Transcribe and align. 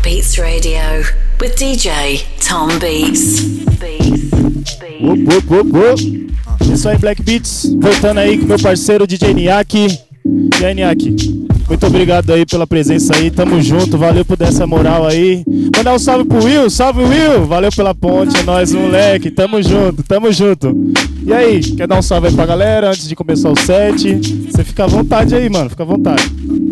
Black 0.00 0.14
Beats 0.14 0.38
Radio 0.38 1.04
with 1.40 1.56
DJ 1.56 2.24
Tom 2.40 2.78
Beats. 2.78 3.42
Beats. 3.78 4.30
Whoop, 5.00 5.18
whoop, 5.26 5.50
whoop, 5.50 5.72
whoop. 5.72 6.70
Isso 6.72 6.88
aí, 6.88 6.96
Black 6.96 7.22
Beats. 7.22 7.66
Voltando 7.78 8.18
aí 8.18 8.38
com 8.38 8.46
meu 8.46 8.58
parceiro 8.58 9.06
DJ 9.06 9.34
Niak. 9.34 9.98
E 10.60 10.64
aí, 10.64 10.74
Niak? 10.74 11.48
Muito 11.68 11.86
obrigado 11.86 12.32
aí 12.32 12.46
pela 12.46 12.66
presença 12.66 13.14
aí. 13.14 13.30
Tamo 13.30 13.60
junto. 13.60 13.98
Valeu 13.98 14.24
por 14.24 14.38
dessa 14.38 14.66
moral 14.66 15.06
aí. 15.06 15.44
Mandar 15.76 15.94
um 15.94 15.98
salve 15.98 16.24
pro 16.24 16.42
Will. 16.44 16.70
Salve, 16.70 17.02
Will. 17.02 17.44
Valeu 17.46 17.70
pela 17.70 17.94
ponte. 17.94 18.38
É 18.38 18.42
nóis, 18.42 18.72
moleque. 18.72 19.30
Tamo 19.30 19.62
junto, 19.62 20.02
tamo 20.02 20.32
junto. 20.32 20.74
E 21.26 21.32
aí, 21.32 21.60
quer 21.60 21.86
dar 21.86 21.98
um 21.98 22.02
salve 22.02 22.28
aí 22.28 22.34
pra 22.34 22.46
galera 22.46 22.88
antes 22.88 23.06
de 23.06 23.14
começar 23.14 23.50
o 23.50 23.56
set? 23.56 24.18
Você 24.50 24.64
fica 24.64 24.84
à 24.84 24.86
vontade 24.86 25.34
aí, 25.34 25.50
mano. 25.50 25.68
Fica 25.68 25.82
à 25.82 25.86
vontade. 25.86 26.22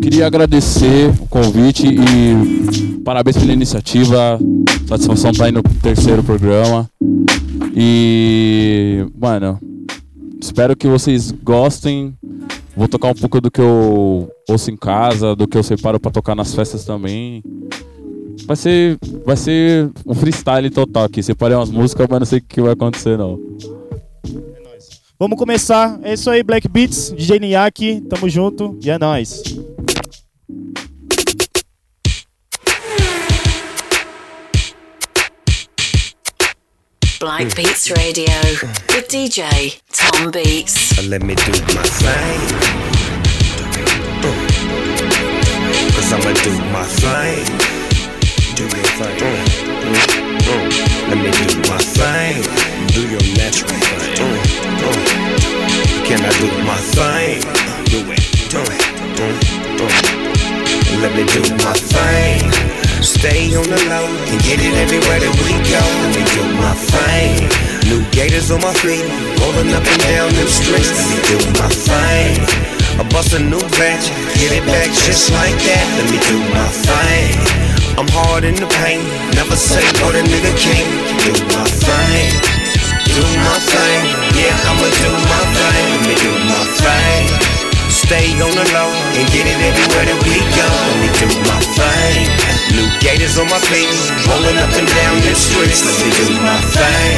Queria 0.00 0.26
agradecer 0.26 1.12
o 1.20 1.26
convite 1.26 1.86
e 1.86 2.87
parabéns 3.08 3.38
pela 3.38 3.54
iniciativa. 3.54 4.38
Satisfação 4.86 5.30
estar 5.30 5.46
aí 5.46 5.50
no 5.50 5.62
terceiro 5.62 6.22
programa. 6.22 6.90
E, 7.74 9.06
mano, 9.18 9.58
espero 10.38 10.76
que 10.76 10.86
vocês 10.86 11.30
gostem. 11.30 12.14
Vou 12.76 12.86
tocar 12.86 13.08
um 13.08 13.14
pouco 13.14 13.40
do 13.40 13.50
que 13.50 13.62
eu 13.62 14.30
ouço 14.46 14.70
em 14.70 14.76
casa, 14.76 15.34
do 15.34 15.48
que 15.48 15.56
eu 15.56 15.62
separo 15.62 15.98
pra 15.98 16.10
tocar 16.10 16.34
nas 16.34 16.54
festas 16.54 16.84
também. 16.84 17.42
Vai 18.46 18.56
ser, 18.56 18.98
vai 19.24 19.38
ser 19.38 19.90
um 20.06 20.12
freestyle 20.12 20.68
total 20.68 21.04
aqui. 21.04 21.22
Separei 21.22 21.56
umas 21.56 21.70
músicas, 21.70 22.06
mas 22.10 22.18
não 22.18 22.26
sei 22.26 22.40
o 22.40 22.42
que 22.46 22.60
vai 22.60 22.72
acontecer 22.72 23.16
não. 23.16 23.40
Vamos 25.18 25.38
começar. 25.38 25.98
É 26.02 26.12
isso 26.12 26.28
aí, 26.28 26.42
Black 26.42 26.68
Beats, 26.68 27.14
DJ 27.16 27.40
Niak. 27.40 28.02
Tamo 28.02 28.28
junto 28.28 28.78
e 28.84 28.90
é 28.90 28.98
nóis. 28.98 29.42
Black 37.20 37.54
Beats 37.56 37.90
Radio 37.90 38.38
with 38.94 39.08
DJ 39.08 39.80
Tom 39.90 40.30
Beats. 40.30 40.96
Uh, 40.96 41.02
let 41.08 41.20
me 41.22 41.34
do 41.34 41.50
my 41.74 41.82
thing. 41.82 42.40
Uh, 44.22 44.30
Cause 45.94 46.12
I'ma 46.12 46.32
do 46.44 46.52
my 46.70 46.84
thing. 46.86 47.44
Do 48.54 48.62
your 48.70 48.86
thing. 48.98 49.18
Mm. 49.82 49.98
Let 51.08 51.18
me 51.18 51.30
do 51.34 51.58
my 51.68 51.78
thing. 51.78 52.42
Do 52.94 53.02
your 53.10 53.24
natural 53.34 53.74
thing. 53.74 54.18
Uh, 54.78 54.94
can 56.06 56.20
I 56.22 56.30
do 56.38 56.48
my 56.62 56.78
thing? 56.94 57.42
Do 57.90 57.98
it. 58.12 58.22
Do 58.48 58.60
it. 58.62 58.82
Let 61.02 61.12
me 61.16 61.24
do 61.26 61.40
my 61.64 61.72
thing. 61.74 62.57
Stay 63.02 63.54
on 63.58 63.66
the 63.66 63.80
low 63.90 64.06
and 64.06 64.38
get 64.46 64.62
it 64.62 64.74
everywhere 64.78 65.18
that 65.18 65.34
we 65.42 65.52
go. 65.66 65.82
Let 65.82 66.10
me 66.14 66.22
do 66.36 66.44
my 66.62 66.74
thing. 66.76 67.50
New 67.90 68.02
gators 68.14 68.50
on 68.50 68.60
my 68.60 68.72
feet, 68.78 69.02
rolling 69.42 69.74
up 69.74 69.82
and 69.82 70.02
down 70.06 70.30
them 70.38 70.46
streets. 70.46 70.94
Let 70.94 71.08
me 71.10 71.18
do 71.26 71.38
my 71.58 71.70
thing. 71.72 72.38
I 72.98 73.02
bust 73.10 73.34
a 73.34 73.40
new 73.42 73.62
batch, 73.78 74.10
get 74.38 74.54
it 74.54 74.64
back 74.66 74.90
just 75.06 75.32
like 75.34 75.58
that. 75.66 75.84
Let 75.98 76.06
me 76.10 76.18
do 76.30 76.38
my 76.54 76.68
thing. 76.70 77.34
I'm 77.98 78.06
hard 78.14 78.44
in 78.44 78.54
the 78.54 78.70
paint, 78.78 79.02
never 79.34 79.56
say 79.56 79.82
what 80.06 80.14
a 80.14 80.22
nigga 80.22 80.54
can't. 80.54 80.77
On 93.38 93.46
my 93.46 93.58
feet, 93.70 93.86
rolling 94.26 94.58
up 94.58 94.72
and 94.74 94.88
down 94.90 95.14
the 95.22 95.34
streets. 95.34 95.86
Let 95.86 95.94
me 96.02 96.10
do 96.10 96.26
my 96.42 96.58
thing. 96.74 97.14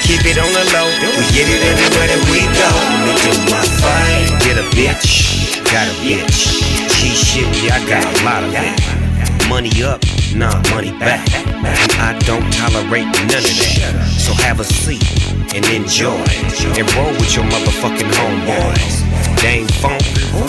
Keep 0.00 0.24
it 0.24 0.38
on 0.40 0.48
the 0.48 0.64
low, 0.72 0.88
we 1.16 1.24
get 1.36 1.48
it 1.48 1.60
everywhere 1.60 2.08
that 2.08 2.22
we 2.32 2.40
go. 2.56 2.70
Let 3.04 3.04
me 3.04 3.14
do 3.20 3.32
my 3.52 3.60
thing. 3.60 4.24
Get 4.40 4.56
a 4.56 4.66
bitch, 4.72 5.60
got 5.68 5.84
a 5.84 5.94
bitch. 6.00 6.64
G 6.96 7.12
shit, 7.12 7.48
yeah, 7.60 7.76
I 7.76 7.80
got 7.84 8.04
a 8.04 8.12
lot 8.24 8.40
of 8.44 8.56
it. 8.56 9.48
Money 9.48 9.72
up, 9.84 10.00
nah, 10.32 10.56
money 10.72 10.96
back. 10.96 11.28
And 11.60 11.92
I 12.00 12.16
don't 12.24 12.48
tolerate 12.48 13.08
none 13.28 13.44
of 13.44 13.56
that. 13.60 13.92
So 14.16 14.32
have 14.48 14.60
a 14.60 14.64
seat 14.64 15.04
and 15.52 15.64
enjoy. 15.68 16.24
And 16.72 16.88
roll 16.96 17.12
with 17.20 17.36
your 17.36 17.44
motherfucking 17.52 18.08
homeboys. 18.16 19.04
Dame 19.44 19.68
Funk, 19.80 20.04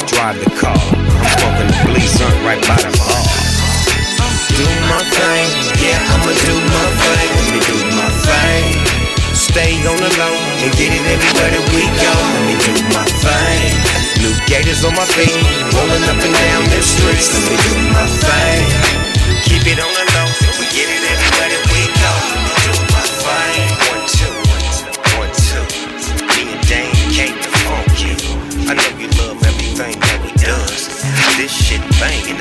drive 0.08 0.40
the 0.40 0.52
car. 0.56 0.80
I'm 0.80 1.28
smoking 1.36 1.68
the 1.68 1.80
bleach 1.92 2.16
right 2.48 2.62
by 2.64 2.80
the 2.80 2.96
bar 2.96 3.15
do 4.56 4.68
my 4.88 5.02
thing. 5.04 5.48
Yeah, 5.84 6.00
I'ma 6.16 6.32
do 6.32 6.56
my 6.56 6.88
thing. 7.04 7.30
Let 7.36 7.48
me 7.52 7.60
do 7.68 7.78
my 7.96 8.10
thing. 8.24 8.66
Stay 9.36 9.76
on 9.84 9.98
the 10.00 10.12
low 10.16 10.36
and 10.64 10.72
get 10.80 10.92
it 10.96 11.04
everywhere 11.04 11.52
that 11.52 11.66
we 11.76 11.84
go. 12.00 12.14
Let 12.16 12.44
me 12.48 12.56
do 12.64 12.74
my 12.96 13.06
thing. 13.20 13.72
New 14.24 14.34
gators 14.48 14.84
on 14.88 14.96
my 14.96 15.06
feet, 15.16 15.36
rolling 15.76 16.04
up 16.08 16.20
and 16.20 16.34
down 16.34 16.64
the 16.72 16.82
streets. 16.82 17.36
Let 17.36 17.44
me 17.52 17.56
do 17.68 17.74
my 17.92 18.08
thing. 18.24 18.64
Keep 19.44 19.64
it 19.76 19.80
on 19.80 19.92
the 19.92 20.06
low, 20.16 20.28
we 20.58 20.66
get 20.72 20.88
it 20.88 21.04
everywhere 21.04 21.50
that 21.52 21.64
we 21.72 21.82
go. 22.00 22.12
Let 22.32 22.42
me 22.48 22.54
do 22.64 22.74
my 22.96 23.04
thing. 23.04 23.68
One 23.92 24.04
two, 24.08 24.36
one 25.20 25.32
two. 25.36 25.66
Me 26.32 26.56
and 26.56 26.64
Dane 26.68 26.96
came 27.12 27.36
to 27.44 27.52
funky. 27.68 28.16
I 28.66 28.74
know 28.74 28.92
you 28.98 29.08
love 29.20 29.38
everything 29.44 30.00
that 30.00 30.18
we 30.24 30.32
does. 30.40 30.96
This 31.38 31.52
shit 31.52 31.84
banging 32.00 32.40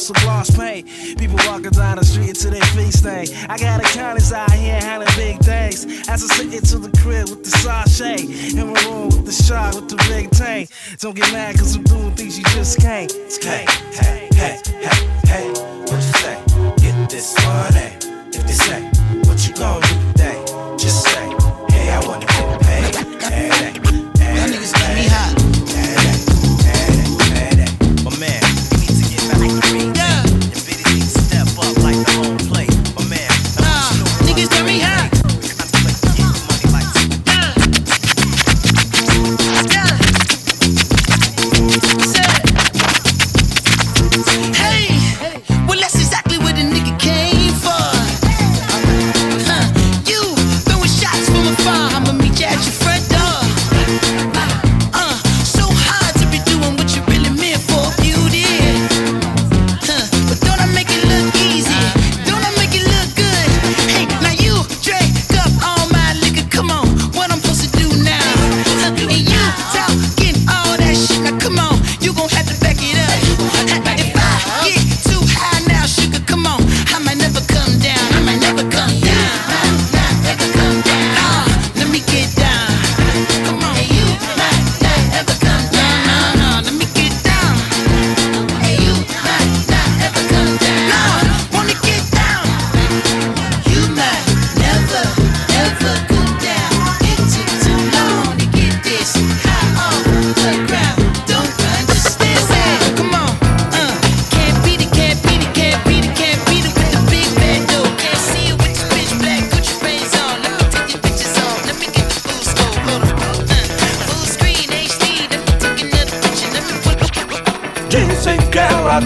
some 0.00 0.16
gloss 0.22 0.50
paint. 0.50 0.86
People 1.18 1.38
walking 1.46 1.70
down 1.70 1.96
the 1.96 2.04
street 2.04 2.34
to 2.36 2.50
their 2.50 2.64
feet 2.74 2.92
stain. 2.92 3.28
I 3.48 3.58
got 3.58 3.80
accountants 3.80 4.32
out 4.32 4.52
here 4.52 4.80
handling 4.80 5.08
big 5.16 5.38
things. 5.40 5.84
As 6.08 6.24
I 6.24 6.34
sit 6.34 6.54
into 6.54 6.78
the 6.78 6.90
crib 6.98 7.28
with 7.28 7.44
the 7.44 7.50
sachet. 7.50 8.24
In 8.58 8.72
my 8.72 8.80
room 8.84 9.08
with 9.08 9.26
the 9.26 9.32
shot 9.32 9.74
with 9.74 9.88
the 9.88 9.96
big 10.08 10.30
tank. 10.30 10.70
Don't 10.98 11.14
get 11.14 11.30
mad 11.32 11.58
cause 11.58 11.76
I'm 11.76 11.84
doing 11.84 12.14
things 12.14 12.38
you 12.38 12.44
just 12.56 12.80
can't. 12.80 13.12
It's 13.14 13.38
Hey, 13.44 13.64
hey, 13.92 14.28
hey, 14.32 14.60
hey, 14.66 15.08
hey. 15.26 15.48
What 15.50 15.92
you 15.92 16.12
say? 16.22 16.36
Get 16.78 17.10
this 17.10 17.34
money. 17.44 17.90
If 18.32 18.46
they 18.46 18.52
say, 18.52 18.82
what 19.26 19.46
you 19.46 19.54
gonna 19.54 19.89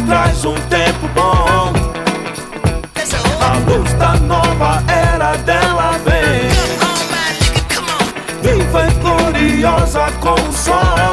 traz 0.07 0.45
um 0.45 0.55
tempo 0.69 1.09
bom. 1.15 1.73
A 3.41 3.71
luz 3.71 3.93
da 3.95 4.15
nova 4.17 4.83
era 4.89 5.37
dela 5.39 5.93
vem. 6.05 6.51
E 8.43 8.63
vai 8.71 8.91
gloriosa 8.95 10.11
com 10.21 10.35
o 10.35 10.53
sol. 10.53 11.04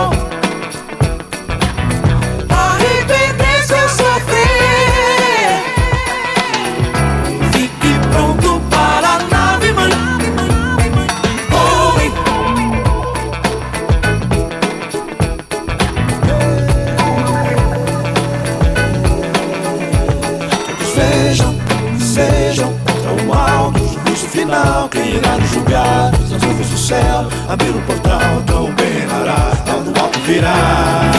Céu, 26.91 27.25
abrir 27.47 27.69
o 27.69 27.81
portal, 27.83 28.43
tão 28.45 28.65
bem 28.75 29.05
hará, 29.09 29.51
ao 29.71 29.81
do 29.81 29.97
alto 29.97 30.19
virá. 30.19 31.10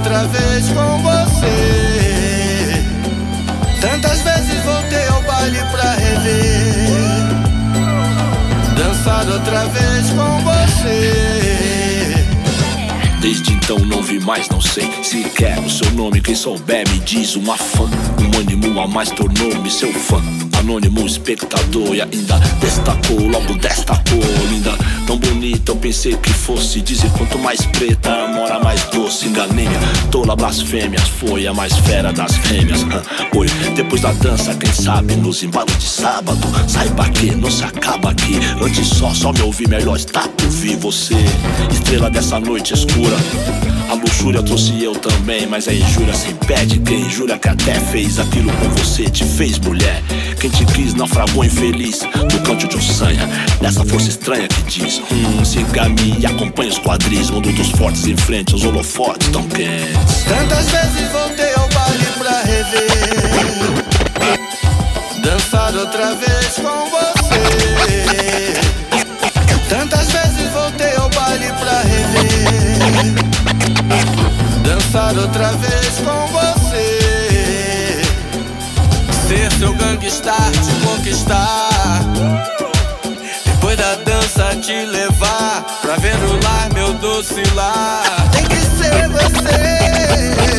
Outra 0.00 0.26
vez 0.28 0.66
com 0.68 1.02
você. 1.02 1.52
Tantas 3.80 4.22
vezes 4.22 4.64
voltei 4.64 5.06
ao 5.08 5.22
baile 5.22 5.58
pra 5.70 5.92
rever. 5.92 7.28
Dançar 8.76 9.28
outra 9.28 9.66
vez 9.66 10.10
com 10.10 10.40
você. 10.42 12.14
Desde 13.20 13.52
então 13.52 13.78
não 13.80 14.02
vi 14.02 14.18
mais, 14.20 14.48
não 14.48 14.60
sei 14.60 14.90
se 15.02 15.22
quer 15.24 15.58
o 15.58 15.68
seu 15.68 15.90
nome. 15.90 16.22
Quem 16.22 16.34
souber 16.34 16.88
me 16.88 16.98
diz 17.00 17.36
um 17.36 17.52
afã. 17.52 17.84
Um 18.18 18.38
ânimo 18.40 18.80
a 18.80 18.86
mais 18.86 19.10
tornou-me 19.10 19.70
seu 19.70 19.92
fã 19.92 20.22
anônimo 20.60 21.06
espectador 21.06 21.94
e 21.94 22.02
ainda 22.02 22.38
destacou, 22.60 23.18
logo 23.26 23.54
destacou, 23.54 24.20
linda, 24.48 24.76
tão 25.06 25.18
bonita. 25.18 25.72
Eu 25.72 25.76
pensei 25.76 26.16
que 26.16 26.32
fosse 26.32 26.80
dizer 26.80 27.10
quanto 27.12 27.38
mais 27.38 27.60
preta, 27.66 28.28
mora 28.28 28.60
mais 28.60 28.82
doce, 28.84 29.26
enganei-me, 29.26 29.69
tola 30.30 30.36
blasfêmias, 30.36 31.08
foi 31.08 31.46
a 31.46 31.52
mais 31.52 31.76
fera 31.78 32.12
das 32.12 32.36
fêmeas. 32.36 32.84
Oi, 33.34 33.46
depois 33.74 34.00
da 34.00 34.12
dança, 34.12 34.54
quem 34.54 34.72
sabe 34.72 35.16
nos 35.16 35.42
embalos 35.42 35.76
de 35.78 35.86
sábado, 35.86 36.40
saiba 36.68 37.08
que 37.08 37.34
não 37.34 37.50
se 37.50 37.64
acaba 37.64 38.10
aqui. 38.10 38.38
Antes 38.62 38.88
só, 38.88 39.12
só 39.12 39.32
me 39.32 39.42
ouvir 39.42 39.68
melhor 39.68 39.96
está 39.96 40.22
por 40.28 40.48
vir 40.48 40.76
você, 40.76 41.16
estrela 41.70 42.10
dessa 42.10 42.38
noite 42.38 42.74
escura. 42.74 43.79
A 43.90 43.94
luxúria 43.94 44.40
trouxe 44.40 44.84
eu 44.84 44.92
também, 44.92 45.48
mas 45.48 45.66
a 45.66 45.74
injúria 45.74 46.14
se 46.14 46.30
impede. 46.30 46.78
Quem 46.78 47.10
jura 47.10 47.36
que 47.36 47.48
até 47.48 47.74
fez 47.74 48.20
aquilo 48.20 48.52
com 48.52 48.68
você 48.68 49.10
te 49.10 49.24
fez 49.24 49.58
mulher. 49.58 50.00
Quem 50.38 50.48
te 50.48 50.64
quis 50.64 50.94
naufragou 50.94 51.44
infeliz 51.44 52.02
no 52.32 52.40
canto 52.42 52.68
de 52.68 52.76
Ossanha. 52.76 53.28
Nessa 53.60 53.84
força 53.84 54.08
estranha 54.08 54.46
que 54.46 54.62
diz: 54.62 55.02
Hum, 55.10 55.44
siga-me 55.44 56.20
e 56.20 56.24
acompanha 56.24 56.70
os 56.70 56.78
quadris. 56.78 57.30
Mundo 57.30 57.50
dos 57.50 57.70
fortes 57.70 58.06
em 58.06 58.16
frente 58.16 58.52
aos 58.52 58.62
holofotes 58.62 59.26
tão 59.30 59.42
quentes. 59.48 60.22
Tantas 60.22 60.70
vezes 60.70 61.10
voltei 61.10 61.52
ao 61.54 61.68
baile 61.70 62.06
pra 62.16 62.42
rever. 62.44 63.84
Dançar 65.20 65.74
outra 65.74 66.14
vez 66.14 66.54
com 66.54 66.90
você. 66.90 68.54
Tantas 69.68 70.12
vezes 70.12 70.52
voltei 70.52 70.94
ao 70.94 71.08
baile 71.08 71.46
pra 71.58 71.80
rever 71.82 73.59
dançar 74.62 75.16
outra 75.16 75.52
vez 75.52 75.98
com 75.98 76.26
você. 76.28 78.02
Ser 79.28 79.52
seu 79.58 79.74
gangstar, 79.74 80.50
te 80.50 80.86
conquistar. 80.86 82.00
Depois 83.44 83.76
da 83.76 83.94
dança 83.96 84.56
te 84.56 84.84
levar 84.86 85.64
pra 85.82 85.96
ver 85.96 86.16
o 86.16 86.32
lar, 86.42 86.72
meu 86.72 86.94
doce 86.94 87.42
lar. 87.54 88.28
Tem 88.32 88.44
que 88.44 88.56
ser 88.56 89.08
você, 89.08 90.49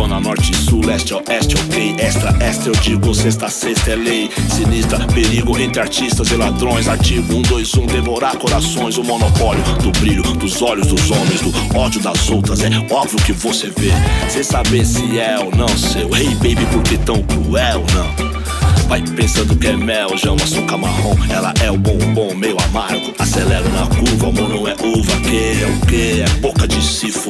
Zona 0.00 0.18
norte, 0.18 0.56
sul, 0.56 0.80
leste, 0.82 1.12
oeste, 1.12 1.56
ok. 1.56 1.94
Extra, 1.98 2.34
extra, 2.40 2.70
eu 2.70 2.76
digo 2.80 3.14
sexta, 3.14 3.50
sexta 3.50 3.90
é 3.90 3.96
lei. 3.96 4.30
Sinistra, 4.48 5.06
perigo 5.08 5.58
entre 5.58 5.78
artistas 5.78 6.30
e 6.30 6.36
ladrões. 6.36 6.88
Artigo 6.88 7.34
1, 7.34 7.42
2, 7.42 7.74
1, 7.74 7.86
devorar 7.86 8.34
corações. 8.38 8.96
O 8.96 9.04
monopólio 9.04 9.62
do 9.82 9.92
brilho 10.00 10.22
dos 10.22 10.62
olhos 10.62 10.86
dos 10.86 11.10
homens, 11.10 11.42
do 11.42 11.78
ódio 11.78 12.00
das 12.00 12.30
outras. 12.30 12.60
É 12.60 12.70
óbvio 12.90 13.18
que 13.26 13.34
você 13.34 13.70
vê, 13.76 13.90
sem 14.30 14.42
saber 14.42 14.86
se 14.86 15.18
é 15.18 15.38
ou 15.38 15.54
não 15.54 15.68
seu. 15.68 16.08
Hey 16.16 16.34
baby, 16.36 16.64
por 16.72 16.82
que 16.82 16.96
tão 16.96 17.22
cruel? 17.22 17.84
Não. 17.92 18.88
Vai 18.88 19.02
pensando 19.02 19.54
que 19.54 19.66
é 19.66 19.76
mel, 19.76 20.16
já 20.16 20.32
um 20.32 20.36
açúcar 20.36 20.78
marrom. 20.78 21.14
Ela 21.28 21.52
é 21.62 21.70
o 21.70 21.76
bombom 21.76 22.34
meio 22.34 22.56
amargo. 22.58 23.12
Acelero 23.18 23.68
na 23.68 23.86
curva, 23.86 24.28
amor 24.28 24.48
não 24.48 24.66
é 24.66 24.72
uva. 24.82 25.20
Que 25.20 25.62
é 25.62 25.66
o 25.66 25.86
que? 25.86 26.22
É 26.22 26.40
boca 26.40 26.66
de 26.66 26.82
sifo. 26.82 27.28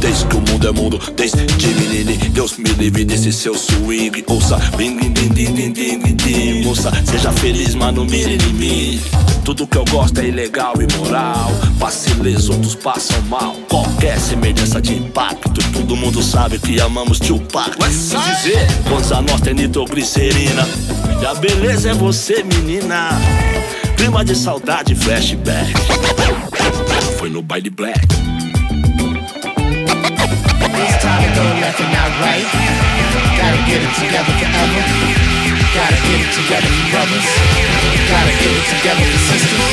Desde 0.00 0.24
que 0.26 0.36
o 0.36 0.40
mundo 0.40 0.66
é 0.66 0.72
mundo, 0.72 0.98
desde 1.14 1.36
menine 1.36 2.16
Deus 2.30 2.56
me 2.56 2.70
livre 2.70 3.04
desse 3.04 3.30
seu 3.32 3.54
swing. 3.54 4.24
Ouça, 4.28 4.56
bing, 4.76 4.96
ding, 4.96 5.28
ding, 5.28 5.52
ding, 5.52 5.72
ding, 5.72 6.14
ding. 6.14 6.64
Moça, 6.64 6.90
seja 7.04 7.30
feliz, 7.32 7.74
mas 7.74 7.94
não 7.94 8.04
mire 8.06 8.38
em 8.42 8.52
mim. 8.54 9.00
Tudo 9.44 9.66
que 9.66 9.76
eu 9.76 9.84
gosto 9.84 10.18
é 10.20 10.28
ilegal 10.28 10.74
e 10.80 10.96
moral. 10.96 11.50
Leso, 12.22 12.52
outros 12.52 12.74
passam 12.74 13.20
mal. 13.22 13.54
Qualquer 13.68 14.18
semelhança 14.18 14.80
de 14.80 14.94
impacto 14.94 15.60
Todo 15.72 15.96
mundo 15.96 16.22
sabe 16.22 16.58
que 16.58 16.80
amamos 16.80 17.18
Tupac. 17.18 17.76
Dizer, 17.78 18.66
quantos 18.88 19.12
a 19.12 19.20
nós 19.20 19.40
tem 19.40 19.54
nitroglicerina. 19.54 20.66
E 21.20 21.26
a 21.26 21.34
beleza 21.34 21.90
é 21.90 21.94
você, 21.94 22.42
menina. 22.42 23.10
Clima 23.96 24.24
de 24.24 24.34
saudade, 24.34 24.94
flashback. 24.94 25.72
Foi 27.18 27.28
no 27.28 27.42
baile 27.42 27.70
black 27.70 28.29
It's 30.00 30.96
time 31.04 31.20
to 31.20 31.30
go 31.36 31.44
left 31.60 31.80
and 31.80 31.92
not 31.92 32.10
right. 32.24 32.46
Gotta 33.36 33.60
get 33.68 33.80
it 33.84 33.92
together 34.00 34.32
forever. 34.40 34.82
Gotta 35.76 35.98
get 36.08 36.18
it 36.24 36.32
together 36.32 36.70
for 36.72 36.86
brothers. 36.88 37.26
Gotta 38.08 38.34
get 38.40 38.52
it 38.56 38.66
together 38.72 39.04
for 39.04 39.20
sisters. 39.28 39.66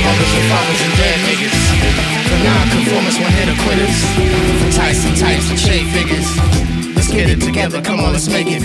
Mothers 0.00 0.32
and 0.32 0.46
fathers 0.48 0.80
and 0.80 0.94
dead 0.96 1.18
niggas. 1.28 1.56
For 2.28 2.38
non-conformists, 2.40 3.20
one-hitter 3.20 3.58
quitters. 3.62 3.96
For 4.64 4.70
Tyson 4.72 5.14
types 5.14 5.50
and 5.52 5.60
figures 5.92 6.79
get 7.10 7.28
it 7.28 7.40
together. 7.40 7.82
Come 7.82 8.00
on, 8.00 8.12
let's 8.12 8.28
make 8.28 8.46
it. 8.48 8.62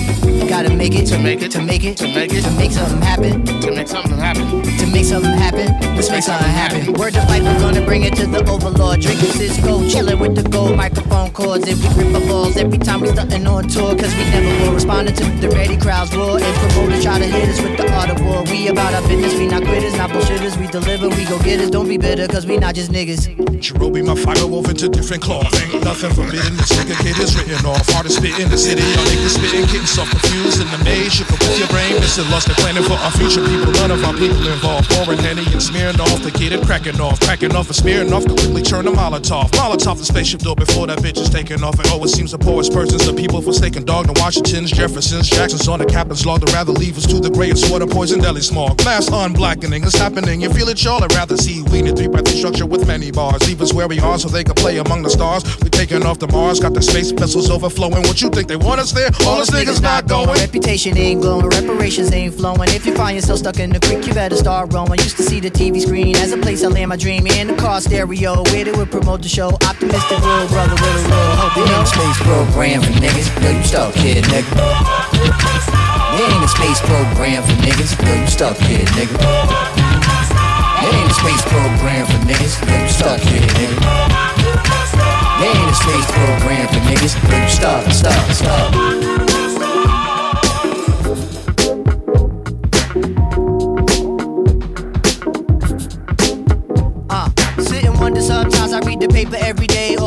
Gotta 0.47 0.69
make 0.69 0.95
it 0.95 1.05
to 1.07 1.17
make 1.17 1.41
it 1.41 1.51
to 1.51 1.61
make 1.61 1.83
it 1.83 1.97
to 1.97 2.07
make 2.07 2.31
it 2.31 2.43
to 2.43 2.51
make 2.51 2.71
something 2.71 3.01
happen. 3.01 3.43
To 3.61 3.71
make 3.71 3.87
something 3.87 4.17
happen. 4.17 4.61
To 4.61 4.87
make 4.87 5.05
something 5.05 5.31
happen. 5.31 5.67
Let's 5.95 6.09
make 6.09 6.23
something 6.23 6.47
happen. 6.47 6.93
Word 6.93 7.13
to 7.13 7.25
life, 7.25 7.43
we're 7.43 7.59
gonna 7.59 7.85
bring 7.85 8.03
it 8.03 8.15
to 8.17 8.27
the 8.27 8.47
overlord. 8.49 9.01
Drinking 9.01 9.31
Cisco, 9.31 9.81
chillin' 9.89 10.19
with 10.19 10.35
the 10.35 10.47
gold 10.49 10.77
microphone 10.77 11.31
cords. 11.31 11.67
If 11.67 11.81
we 11.81 12.03
rip 12.03 12.13
the 12.13 12.25
balls 12.27 12.57
every 12.57 12.77
time 12.77 13.01
we 13.01 13.09
stuntin' 13.09 13.47
on 13.47 13.67
tour, 13.67 13.95
cause 13.95 14.13
we 14.15 14.23
never 14.29 14.63
will. 14.63 14.73
Responding 14.73 15.15
to 15.15 15.23
the 15.41 15.49
ready 15.49 15.77
crowds 15.77 16.15
roar 16.15 16.39
and 16.39 16.55
promoters 16.57 17.03
try 17.03 17.17
to 17.17 17.25
hit 17.25 17.49
us 17.49 17.61
with 17.61 17.77
the 17.77 17.91
art 17.93 18.09
of 18.09 18.23
war. 18.23 18.43
We 18.43 18.67
about 18.67 18.93
our 18.93 19.07
business, 19.07 19.33
we 19.35 19.47
not 19.47 19.63
quitters, 19.63 19.97
not 19.97 20.11
bullshitters. 20.11 20.57
We 20.57 20.67
deliver, 20.67 21.09
we 21.09 21.25
go 21.25 21.39
get 21.39 21.59
us. 21.59 21.69
Don't 21.69 21.87
be 21.87 21.97
bitter, 21.97 22.27
cause 22.27 22.45
we 22.45 22.57
not 22.57 22.75
just 22.75 22.91
niggas. 22.91 23.33
Cherubi, 23.59 24.05
my 24.05 24.15
fire 24.15 24.45
wove 24.45 24.69
into 24.69 24.87
different 24.89 25.23
cloth. 25.23 25.49
Ain't 25.73 25.83
nothing 25.83 26.11
forbidden. 26.11 26.55
This 26.57 26.71
nigga 26.73 26.95
kid 27.01 27.17
is 27.17 27.35
written 27.35 27.65
off. 27.65 27.87
Hard 27.89 28.05
to 28.05 28.11
spit 28.11 28.34
in 28.39 28.49
the 28.49 28.57
city, 28.57 28.81
y'all 28.81 29.05
niggas 29.07 29.39
spitting, 29.39 29.65
getting 29.71 29.87
soft 29.87 30.11
confused 30.11 30.59
in 30.59 30.67
the 30.67 30.79
maze. 30.83 31.19
You 31.19 31.25
with 31.25 31.59
your 31.59 31.67
brain, 31.69 31.95
missing 31.99 32.27
lost 32.29 32.47
and 32.47 32.57
planning 32.57 32.83
for 32.83 32.99
our 32.99 33.11
future 33.11 33.43
people. 33.43 33.71
None 33.79 33.91
of 33.91 34.03
our 34.03 34.13
people 34.13 34.43
involved. 34.47 34.89
Pouring 34.91 35.19
Henny 35.19 35.45
and 35.51 35.61
smearing 35.61 35.99
off, 36.01 36.21
the 36.21 36.31
kid 36.31 36.51
and 36.51 36.65
cracking 36.65 36.99
off, 36.99 37.19
cracking 37.21 37.55
off 37.55 37.67
and 37.67 37.75
smearing 37.75 38.11
off. 38.11 38.25
Quickly 38.25 38.61
turn 38.61 38.87
a 38.87 38.91
Molotov. 38.91 39.51
Molotov 39.55 39.97
the 39.99 40.05
spaceship 40.05 40.41
door 40.41 40.55
before 40.55 40.87
that 40.87 40.99
bitch 40.99 41.17
is 41.17 41.29
taking 41.29 41.63
off. 41.63 41.79
And 41.79 41.87
it 41.87 42.09
seems 42.09 42.31
the 42.31 42.37
poorest 42.37 42.73
persons, 42.73 43.05
the 43.05 43.13
people 43.13 43.41
forsaken 43.41 43.85
dog, 43.85 44.07
the 44.07 44.19
Washingtons, 44.19 44.71
Jeffersons, 44.71 45.29
Jacksons 45.29 45.67
on 45.67 45.79
the 45.79 45.85
captain's 45.85 46.25
log. 46.25 46.45
To 46.45 46.51
rather 46.51 46.73
leave 46.73 46.97
us 46.97 47.05
to 47.07 47.19
the 47.19 47.29
greatest 47.29 47.71
water 47.71 47.87
poison 47.87 48.19
deli 48.19 48.41
smog. 48.41 48.77
Glass 48.77 49.09
unblackening 49.09 49.85
is 49.85 49.95
happening. 49.95 50.41
You 50.41 50.51
feel 50.51 50.67
it, 50.67 50.83
y'all? 50.83 51.03
I'd 51.03 51.13
rather 51.13 51.37
see 51.37 51.63
we 51.71 51.79
in 51.79 51.95
three 51.95 52.07
by 52.07 52.21
three 52.21 52.37
structure 52.37 52.65
with 52.65 52.85
many 52.87 53.11
bars. 53.11 53.47
Leave 53.47 53.61
us 53.61 53.73
where 53.73 53.87
we 53.87 53.99
are 53.99 54.19
so 54.19 54.27
they 54.27 54.43
can 54.43 54.55
play 54.55 54.77
among 54.77 55.03
the 55.03 55.09
stars. 55.09 55.43
We 55.61 55.69
taking 55.69 56.05
off 56.05 56.19
the 56.19 56.27
Mars, 56.27 56.59
got 56.59 56.73
the 56.73 56.81
space 56.81 57.11
vessels 57.11 57.49
overflowing. 57.49 58.03
What 58.03 58.21
you 58.21 58.24
think 58.33 58.47
they 58.47 58.55
want 58.55 58.79
us 58.79 58.91
there? 58.91 59.09
All 59.25 59.41
us 59.41 59.49
niggas 59.49 59.81
not 59.81 60.07
going. 60.07 60.27
Reputation 60.27 60.97
ain't 60.97 61.21
glowing, 61.21 61.49
reparations 61.49 62.11
ain't 62.11 62.33
flowing. 62.33 62.69
If 62.69 62.85
you 62.85 62.95
find 62.95 63.15
yourself 63.15 63.39
stuck 63.39 63.59
in 63.59 63.71
the 63.71 63.79
creek, 63.79 64.07
you 64.07 64.13
better 64.13 64.35
start 64.35 64.73
rowing. 64.73 64.99
Used 64.99 65.17
to 65.17 65.23
see 65.23 65.39
the 65.39 65.49
TV 65.51 65.81
screen 65.81 66.15
as 66.17 66.31
a 66.31 66.37
place 66.37 66.63
I 66.63 66.67
land 66.67 66.89
my 66.89 66.95
dream 66.95 67.27
in 67.27 67.47
the 67.47 67.55
car 67.55 67.81
stereo. 67.81 68.43
Where 68.51 68.63
they 68.65 68.71
would 68.71 68.91
promote 68.91 69.21
the 69.21 69.29
show. 69.29 69.49
Optimistic 69.67 70.19
real 70.19 70.47
brother 70.47 70.73
with 70.73 71.05
a 71.05 71.09
real 71.09 71.35
hope. 71.37 71.55
You 71.57 71.65
know, 71.65 71.83
space 71.85 72.19
program 72.23 72.81
for 72.81 72.93
niggas. 73.03 73.27
Yo, 73.43 73.51
you 73.51 73.63
stuck 73.63 73.93
kid, 73.93 74.23
nigga. 74.25 74.51
There 76.15 76.31
ain't 76.31 76.43
a 76.43 76.47
space 76.47 76.79
program 76.81 77.43
for 77.43 77.55
niggas. 77.61 77.91
Yo, 77.99 78.13
you 78.21 78.27
stuck 78.27 78.57
kid, 78.57 78.87
nigga. 78.95 79.17
There 80.81 80.93
ain't 80.93 81.11
a 81.11 81.13
space 81.13 81.43
program 81.51 82.05
for 82.05 82.19
niggas. 82.25 82.55
Yo, 82.63 82.81
you 82.81 82.89
stuck 82.89 83.21
kid, 83.21 83.49
nigga. 83.59 84.54
There 85.37 85.53
ain't 85.53 85.69
a 85.69 85.75
space 85.75 86.09
program 86.11 86.67
for 86.69 86.79
niggas. 86.87 87.15
Yo, 87.29 87.37
you 87.37 87.49
stuck, 87.49 87.91
stuck, 87.91 88.31
stuck. 88.31 88.73
Uh, 97.09 97.29
sit 97.61 97.83
wonder 97.99 98.21
sometimes 98.21 98.71
I 98.71 98.79
read 98.79 99.01
the 99.01 99.07
paper 99.09 99.35
every. 99.37 99.64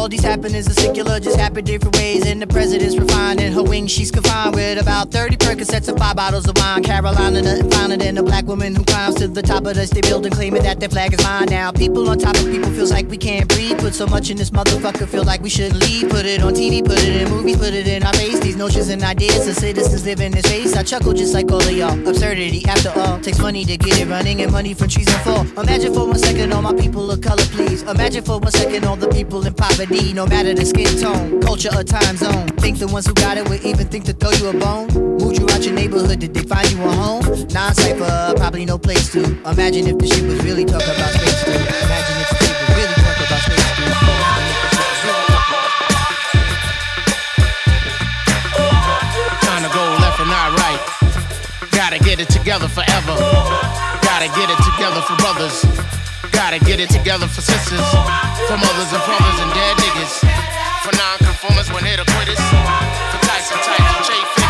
All 0.08 0.10
these 0.10 0.24
happenings 0.24 0.66
are 0.66 0.72
secular, 0.72 1.20
just 1.20 1.36
happen 1.36 1.66
different 1.66 1.94
ways. 1.96 2.26
And 2.26 2.40
the 2.40 2.46
president's 2.46 2.96
refined 2.96 3.42
in 3.42 3.52
her 3.52 3.62
wings, 3.62 3.90
she's 3.90 4.10
confined 4.10 4.54
with 4.54 4.80
about 4.80 5.10
30 5.10 5.36
Percocets 5.36 5.86
and 5.86 5.98
five 5.98 6.16
bottles 6.16 6.48
of 6.48 6.56
wine. 6.56 6.82
Carolina, 6.82 7.42
nothing 7.42 7.70
finer 7.70 7.98
than 7.98 8.16
a 8.16 8.22
black 8.22 8.46
woman 8.46 8.74
who 8.74 8.84
climbs 8.84 9.16
to 9.16 9.28
the 9.28 9.42
top 9.42 9.66
of 9.66 9.74
the 9.74 9.86
state 9.86 10.04
building, 10.04 10.32
claiming 10.32 10.62
that 10.62 10.80
their 10.80 10.88
flag 10.88 11.12
is 11.12 11.22
mine. 11.22 11.48
Now, 11.50 11.72
people 11.72 12.08
on 12.08 12.18
top 12.18 12.36
of 12.36 12.46
people 12.46 12.70
feels 12.70 12.90
like 12.90 13.06
we 13.10 13.18
can't 13.18 13.46
breathe. 13.50 13.78
Put 13.80 13.94
so 13.94 14.06
much 14.06 14.30
in 14.30 14.38
this 14.38 14.48
motherfucker, 14.48 15.06
feel 15.06 15.24
like 15.24 15.42
we 15.42 15.50
shouldn't 15.50 15.78
leave. 15.78 16.08
Put 16.08 16.24
it 16.24 16.42
on 16.42 16.54
TV, 16.54 16.82
put 16.82 17.04
it 17.04 17.20
in 17.20 17.28
movies, 17.28 17.58
put 17.58 17.74
it 17.74 17.86
in 17.86 18.02
our 18.02 18.14
face. 18.14 18.40
These 18.40 18.56
notions 18.56 18.88
and 18.88 19.02
ideas 19.02 19.46
of 19.46 19.56
citizens 19.56 20.06
live 20.06 20.22
in 20.22 20.32
this 20.32 20.46
space. 20.46 20.74
I 20.74 20.84
chuckle 20.84 21.12
just 21.12 21.34
like 21.34 21.52
all 21.52 21.60
of 21.60 21.70
y'all. 21.70 22.08
Absurdity, 22.08 22.64
after 22.64 22.98
all, 22.98 23.20
takes 23.20 23.40
money 23.40 23.62
to 23.66 23.76
get 23.76 24.00
it 24.00 24.08
running 24.08 24.40
and 24.40 24.50
money 24.50 24.72
from 24.72 24.88
trees 24.88 25.06
and 25.06 25.20
fall. 25.20 25.62
Imagine 25.62 25.92
for 25.92 26.06
one 26.06 26.18
second 26.18 26.54
all 26.54 26.62
my 26.62 26.72
people 26.72 27.10
of 27.10 27.20
color, 27.20 27.44
please. 27.52 27.82
Imagine 27.82 28.24
for 28.24 28.38
one 28.38 28.52
second 28.52 28.86
all 28.86 28.96
the 28.96 29.08
people 29.08 29.46
in 29.46 29.52
poverty, 29.52 29.97
no 30.14 30.26
matter 30.26 30.54
the 30.54 30.64
skin 30.64 30.98
tone, 31.00 31.40
culture, 31.40 31.70
or 31.74 31.84
time 31.84 32.16
zone. 32.16 32.48
Think 32.58 32.78
the 32.78 32.86
ones 32.86 33.06
who 33.06 33.14
got 33.14 33.38
it 33.38 33.48
would 33.48 33.64
even 33.64 33.86
think 33.88 34.04
to 34.06 34.12
throw 34.12 34.30
you 34.30 34.48
a 34.48 34.52
bone? 34.52 34.88
Moved 35.18 35.38
you 35.38 35.46
out 35.50 35.64
your 35.64 35.74
neighborhood, 35.74 36.20
did 36.20 36.34
they 36.34 36.42
find 36.42 36.70
you 36.70 36.82
a 36.82 36.90
home? 36.90 37.24
Non 37.52 37.74
cipher, 37.74 38.34
probably 38.36 38.64
no 38.64 38.78
place 38.78 39.12
to. 39.12 39.22
Imagine 39.48 39.86
if 39.86 39.98
the 39.98 40.06
shit 40.06 40.24
was 40.24 40.42
really 40.44 40.64
talking 40.64 40.94
about 40.94 41.10
space, 41.10 41.44
dude. 41.44 41.54
Imagine 41.56 42.16
if 42.22 42.28
the 42.30 42.38
shit 42.44 42.56
was 42.60 42.68
really 42.76 42.94
talking 42.94 43.26
about 43.26 43.42
space. 43.42 43.58
Gotta 51.88 52.04
get 52.04 52.20
it 52.20 52.28
together 52.28 52.68
forever. 52.68 53.16
Gotta 54.02 54.28
get 54.36 54.50
it 54.50 54.58
together 54.62 55.00
for 55.00 55.16
brothers. 55.16 55.64
Gotta 56.38 56.61
get 56.61 56.78
it 56.78 56.88
together 56.88 57.26
for 57.26 57.40
sisters. 57.40 57.83
For 58.47 58.57
mothers 58.57 58.92
and 58.95 59.02
fathers 59.02 59.40
and 59.42 59.52
dead 59.52 59.76
niggas. 59.78 60.23
For 60.85 60.95
non-conformers 60.97 61.68
when 61.73 61.85
hit 61.85 61.99
or 61.99 62.04
quitters. 62.14 62.38
For 62.38 63.18
Tyson 63.26 63.59
types 63.59 63.80
and 63.83 64.04
Che 64.07 64.14
figures. 64.14 64.38
Let's 64.38 64.47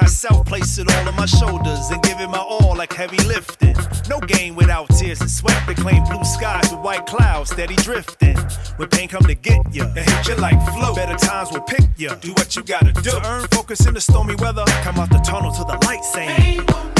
myself, 0.00 0.46
place 0.46 0.78
it 0.78 0.92
all 0.92 1.08
on 1.08 1.16
my 1.16 1.26
shoulders 1.26 1.90
and 1.90 2.02
give 2.02 2.20
it 2.20 2.28
my 2.28 2.38
all 2.38 2.74
like 2.76 2.92
heavy 2.92 3.22
lifting. 3.24 3.76
No 4.08 4.20
game 4.20 4.54
without 4.54 4.88
tears 4.90 5.20
and 5.20 5.30
sweat. 5.30 5.60
They 5.66 5.74
claim 5.74 6.04
blue 6.04 6.24
skies 6.24 6.70
with 6.70 6.80
white 6.80 7.06
clouds 7.06 7.50
steady 7.50 7.76
drifting. 7.76 8.36
When 8.76 8.88
pain 8.88 9.08
come 9.08 9.22
to 9.22 9.34
get 9.34 9.60
ya, 9.72 9.84
and 9.84 10.10
hit 10.10 10.28
you 10.28 10.36
like 10.36 10.60
flow. 10.74 10.94
Better 10.94 11.16
times 11.16 11.50
will 11.52 11.62
pick 11.62 11.86
ya. 11.96 12.14
Do 12.16 12.32
what 12.32 12.54
you 12.56 12.62
gotta 12.62 12.92
do. 12.92 13.10
To 13.10 13.26
earn 13.26 13.46
focus 13.48 13.86
in 13.86 13.94
the 13.94 14.00
stormy 14.00 14.34
weather. 14.36 14.64
Come 14.82 14.98
out 14.98 15.10
the 15.10 15.18
tunnel 15.18 15.52
to 15.52 15.64
the 15.64 15.78
light 15.86 16.04
saying. 16.04 16.95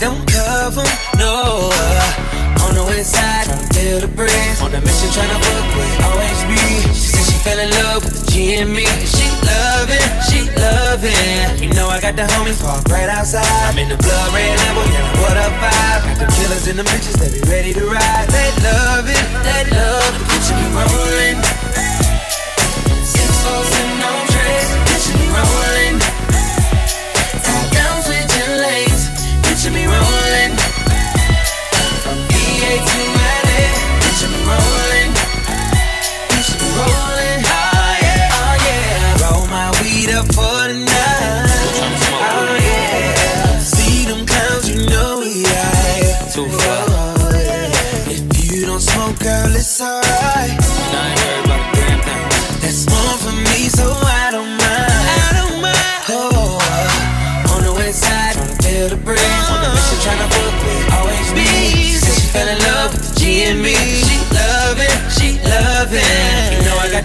Don't 0.00 0.26
cover 0.26 0.80
'em, 0.80 1.18
no. 1.18 1.68
Uh, 1.68 2.64
on 2.64 2.74
the 2.74 2.84
west 2.88 3.12
side, 3.12 3.44
tryna 3.44 3.68
feel 3.74 4.00
the 4.00 4.08
breeze. 4.08 4.60
On 4.62 4.70
the 4.72 4.80
mission, 4.80 5.10
tryna 5.12 5.36
fuck 5.44 5.76
with 5.76 6.08
OHB. 6.08 6.52
She 6.96 7.08
said 7.12 7.24
she 7.28 7.36
fell 7.44 7.58
in 7.58 7.70
love 7.84 8.04
with 8.04 8.16
the 8.16 8.32
G 8.32 8.54
and 8.56 8.72
me. 8.72 8.86
She 9.04 9.28
loving, 9.44 10.08
she 10.24 10.40
loving. 10.56 11.60
You 11.62 11.68
know 11.76 11.88
I 11.88 12.00
got 12.00 12.16
the 12.16 12.24
homies 12.32 12.62
parked 12.64 12.88
right 12.88 13.10
outside. 13.10 13.44
I'm 13.68 13.76
in 13.76 13.90
the 13.90 13.98
blood 14.00 14.32
red 14.32 14.58
Lambo, 14.60 14.82
yeah, 14.88 15.20
what 15.20 15.36
up 15.36 15.52
vibe? 15.60 16.00
Got 16.08 16.18
the 16.24 16.28
killers 16.32 16.66
and 16.66 16.78
the 16.78 16.84
bitches, 16.84 17.16
they 17.20 17.28
be 17.36 17.40
ready 17.50 17.74
to 17.74 17.84
ride. 17.84 18.28
They 18.32 18.50
love 18.64 19.04
it, 19.04 19.24
they 19.44 19.62
love 19.76 20.12
the 20.16 20.24
bitch 20.24 20.48
me 20.56 20.64
rolling. 20.80 21.69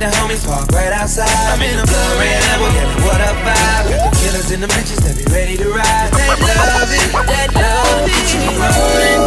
The 0.09 0.17
homies 0.17 0.45
parked 0.45 0.71
right 0.71 0.91
outside. 0.93 1.29
I'm 1.49 1.61
in 1.61 1.79
a 1.79 1.85
blood 1.85 2.17
red 2.19 2.41
Lambo, 2.45 2.69
yelling 2.73 3.01
what 3.05 3.21
up 3.21 3.37
vibe. 3.41 3.89
The 3.89 3.97
killers 4.21 4.51
in 4.51 4.61
the 4.61 4.67
bitches 4.67 5.01
that 5.01 5.17
be 5.17 5.25
ready 5.33 5.57
to 5.57 5.69
ride. 5.69 6.11
They 6.13 6.29
love 6.29 6.91
it, 6.93 7.09
they 7.25 7.47
love 7.57 8.05
it. 8.05 8.25
She 8.29 8.37
rolling. 8.59 9.25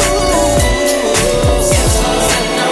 Picture 1.68 2.67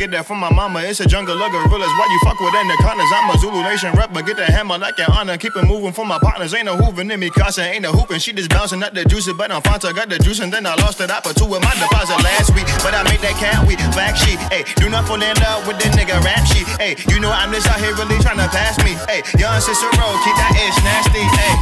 get 0.00 0.16
that 0.16 0.24
from 0.24 0.40
my 0.40 0.48
mama. 0.48 0.80
It's 0.80 1.04
a 1.04 1.06
jungle 1.06 1.36
of 1.36 1.52
gorillas. 1.52 1.92
Why 2.00 2.08
you 2.08 2.20
fuck 2.24 2.40
with 2.40 2.56
anacondas? 2.56 3.12
I'm 3.12 3.28
a 3.28 3.36
Zulu 3.36 3.60
Nation 3.60 3.92
but 3.92 4.24
get 4.24 4.40
the 4.40 4.48
hammer 4.48 4.80
like 4.80 4.96
an 4.96 5.12
honor. 5.12 5.36
Keep 5.36 5.60
it 5.60 5.68
moving 5.68 5.92
for 5.92 6.08
my 6.08 6.16
partners. 6.16 6.56
Ain't 6.56 6.64
no 6.64 6.80
hooving 6.80 7.12
in 7.12 7.20
me, 7.20 7.28
Casa. 7.28 7.68
Ain't 7.68 7.84
no 7.84 7.92
hooping. 7.92 8.16
She 8.16 8.32
just 8.32 8.48
bouncing 8.48 8.80
up 8.82 8.96
the 8.96 9.04
juice, 9.04 9.28
but 9.36 9.52
I'm 9.52 9.60
Fanta. 9.60 9.92
Got 9.92 10.08
the 10.08 10.16
juice, 10.16 10.40
and 10.40 10.48
then 10.48 10.64
I 10.64 10.72
lost 10.80 11.04
it. 11.04 11.12
I 11.12 11.20
put 11.20 11.36
two 11.36 11.44
with 11.44 11.60
my 11.60 11.76
deposit 11.76 12.16
last 12.24 12.56
week. 12.56 12.64
But 12.80 12.96
I 12.96 13.04
made 13.04 13.20
that 13.20 13.36
cat 13.36 13.60
week. 13.68 13.76
Back 13.92 14.16
sheet. 14.16 14.40
Hey, 14.48 14.64
do 14.80 14.88
not 14.88 15.04
fall 15.04 15.20
in 15.20 15.36
love 15.36 15.68
with 15.68 15.76
the 15.76 15.92
nigga 15.92 16.16
rap 16.24 16.48
sheet. 16.48 16.64
Hey, 16.80 16.96
you 17.12 17.20
know 17.20 17.28
I'm 17.28 17.52
just 17.52 17.68
out 17.68 17.76
here 17.76 17.92
really 17.92 18.16
trying 18.24 18.40
to 18.40 18.48
pass 18.48 18.80
me. 18.80 18.96
Hey, 19.04 19.20
young 19.36 19.60
Cicero, 19.60 20.16
keep 20.24 20.36
that 20.40 20.56
ish 20.56 20.80
nasty. 20.80 21.28
Hey, 21.28 21.54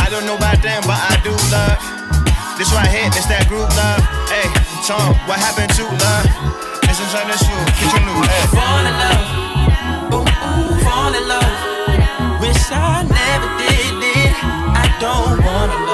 I 0.00 0.08
don't 0.08 0.24
know 0.24 0.40
about 0.40 0.64
them, 0.64 0.80
but 0.88 0.96
I 0.96 1.20
do 1.20 1.36
love. 1.52 1.76
This 2.56 2.72
right 2.72 2.88
here, 2.88 3.12
this 3.12 3.28
that 3.28 3.44
group 3.52 3.68
love. 3.76 4.00
Hey, 4.32 4.48
Tom, 4.88 5.12
what 5.28 5.36
happened 5.36 5.76
to 5.76 5.84
love? 5.84 6.75
Is 6.96 7.14
on 7.14 7.28
the 7.28 7.36
shoe, 7.36 7.52
get 7.52 7.92
your 7.92 8.00
new. 8.08 8.22
Hey. 8.24 8.46
Fall 8.56 8.86
in 8.88 8.96
love. 9.04 9.20
Ooh, 10.16 10.24
fall 10.80 11.12
in 11.12 11.28
love. 11.28 12.40
Wish 12.40 12.72
I 12.72 13.04
never 13.04 13.48
did 13.60 14.00
it. 14.00 14.32
I 14.32 14.96
don't 14.98 15.44
wanna 15.44 15.85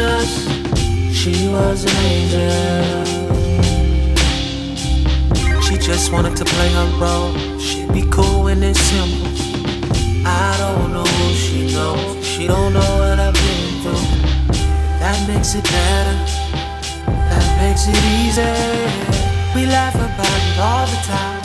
us. 0.00 0.30
She 1.14 1.48
was 1.48 1.84
an 1.84 1.96
angel. 2.04 3.04
She 5.62 5.76
just 5.78 6.12
wanted 6.12 6.36
to 6.36 6.44
play 6.44 6.68
her 6.72 6.88
role. 6.98 7.32
She'd 7.58 7.92
be 7.92 8.02
cool 8.10 8.44
when 8.44 8.62
it's 8.62 8.80
simple. 8.80 9.28
I 10.26 10.56
don't 10.58 10.92
know 10.92 11.04
who 11.04 11.34
she 11.34 11.72
knows. 11.72 12.26
She 12.26 12.46
don't 12.46 12.72
know 12.72 12.90
what 13.00 13.18
I've 13.18 13.34
been 13.34 13.82
through. 13.82 14.06
That 15.00 15.18
makes 15.28 15.54
it 15.54 15.64
better. 15.64 16.16
That 17.06 17.46
makes 17.60 17.86
it 17.86 18.00
easy. 18.20 18.52
We 19.54 19.66
laugh 19.66 19.94
about 19.94 20.40
it 20.48 20.58
all 20.58 20.86
the 20.86 21.00
time. 21.06 21.39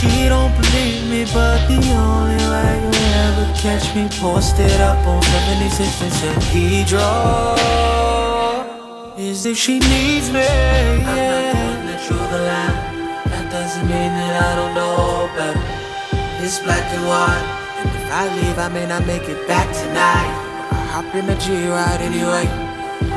She 0.00 0.30
don't 0.30 0.50
believe 0.56 1.10
me, 1.10 1.24
but 1.26 1.60
the 1.68 1.76
only 1.76 2.40
way 2.48 2.72
you 2.80 3.04
ever 3.20 3.52
catch 3.52 3.94
me 3.94 4.08
posted 4.08 4.80
up 4.80 4.96
on 5.06 5.22
76 5.22 6.24
and 6.24 6.42
Pedro 6.48 7.04
is 9.18 9.44
if 9.44 9.58
she 9.58 9.78
needs 9.78 10.32
me. 10.32 10.40
I'm 10.40 11.04
not 11.04 11.52
putting 11.52 11.88
it 11.92 12.00
through 12.00 12.16
the 12.16 12.40
line. 12.48 12.76
That 13.28 13.52
doesn't 13.52 13.84
mean 13.92 14.12
that 14.16 14.40
I 14.40 14.56
don't 14.56 14.72
know 14.72 15.28
better. 15.36 15.60
It's 16.42 16.58
black 16.60 16.86
and 16.96 17.04
white, 17.04 17.44
and 17.84 17.88
if 18.00 18.10
I 18.10 18.24
leave, 18.40 18.58
I 18.58 18.68
may 18.68 18.86
not 18.86 19.06
make 19.06 19.28
it 19.28 19.46
back 19.46 19.68
tonight. 19.68 20.32
I 20.72 20.80
hop 20.96 21.14
in 21.14 21.26
the 21.26 21.36
G 21.36 21.68
ride 21.68 22.00
anyway. 22.00 22.48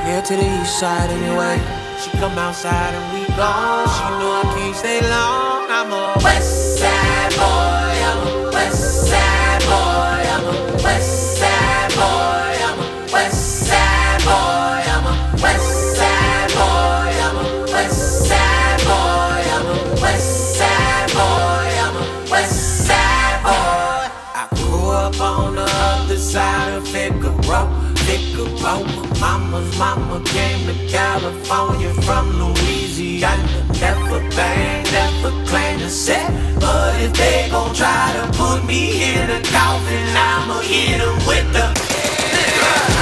Here 0.04 0.22
to 0.22 0.36
the 0.36 0.62
east 0.62 0.80
side 0.82 1.10
anyway. 1.10 1.63
She 2.04 2.12
come 2.17 2.38
outside 2.38 2.93
and 2.93 3.06
we 3.15 3.26
gone. 3.38 3.88
She 3.88 4.04
know 4.19 4.32
I 4.36 4.54
can't 4.58 4.76
stay 4.76 5.00
long. 5.10 5.62
I'm 5.75 5.91
a 5.91 6.15
West 6.23 6.77
Side 6.77 7.31
boy. 7.31 7.41
I'm 7.41 8.27
a 8.27 8.51
West 8.53 9.07
Side 9.09 9.62
boy. 9.62 10.21
I'm 10.33 10.45
a 10.45 10.83
West 10.83 11.38
Side 11.39 11.89
boy. 11.95 12.53
I'm 12.67 12.79
a 12.79 13.12
West 13.12 13.65
Side 13.65 14.21
boy. 14.21 14.83
I'm 14.93 15.05
a 15.07 15.41
West 15.41 15.95
Side 15.97 16.51
boy. 16.53 17.09
I'm 17.25 17.38
a 17.38 17.71
West 17.73 18.27
Side 18.27 18.81
boy. 18.86 19.41
I'm 19.55 19.65
a 19.65 20.01
West 20.03 20.55
Side 20.57 21.09
boy. 21.17 21.65
I'm 21.81 21.95
a 21.97 22.29
West 22.29 22.86
Side 22.86 23.41
boy. 23.41 24.05
I 24.41 24.47
grew 24.53 24.91
up 24.91 25.19
on 25.19 25.55
the 25.55 25.67
other 25.89 26.17
side 26.17 26.73
of 26.73 26.88
Figueroa. 26.88 27.95
Figueroa. 28.05 29.19
Mama's 29.19 29.75
mama 29.79 30.21
came 30.25 30.67
to 30.67 30.88
California 30.88 31.91
from 32.03 32.29
Louisiana 32.29 33.72
Never 33.84 34.19
bang, 34.30 34.84
never 34.93 35.32
claim 35.46 35.80
to 35.80 35.89
set. 35.89 36.32
But 36.58 36.96
if 37.02 37.12
they 37.13 37.50
gon' 37.52 37.76
try 37.76 38.13
to 38.17 38.26
put 38.38 38.63
me 38.65 38.82
in 39.12 39.30
a 39.30 39.41
coffin, 39.56 40.08
I'ma 40.15 40.58
hit 40.62 41.02
'em 41.02 41.17
with 41.28 41.48
the. 41.56 41.65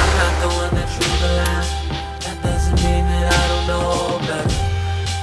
I'm 0.01 0.11
not 0.21 0.33
the 0.43 0.49
one 0.61 0.71
that 0.77 0.89
drew 0.95 1.13
the 1.23 1.31
line. 1.41 1.69
That 2.25 2.37
doesn't 2.41 2.79
mean 2.85 3.05
that 3.11 3.25
I 3.39 3.41
don't 3.51 3.65
know 3.71 4.19
better. 4.27 4.55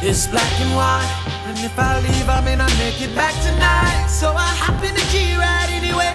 It's 0.08 0.28
black 0.28 0.54
and 0.64 0.72
white, 0.78 1.12
and 1.48 1.58
if 1.68 1.76
I 1.76 1.90
leave, 2.06 2.28
I 2.28 2.40
may 2.46 2.54
not 2.54 2.72
make 2.78 2.98
it 3.06 3.12
back 3.16 3.34
tonight. 3.48 4.06
So 4.20 4.26
I 4.46 4.50
hop 4.62 4.78
in 4.88 4.94
the 4.94 5.06
G 5.10 5.14
ride 5.42 5.70
anyway, 5.80 6.12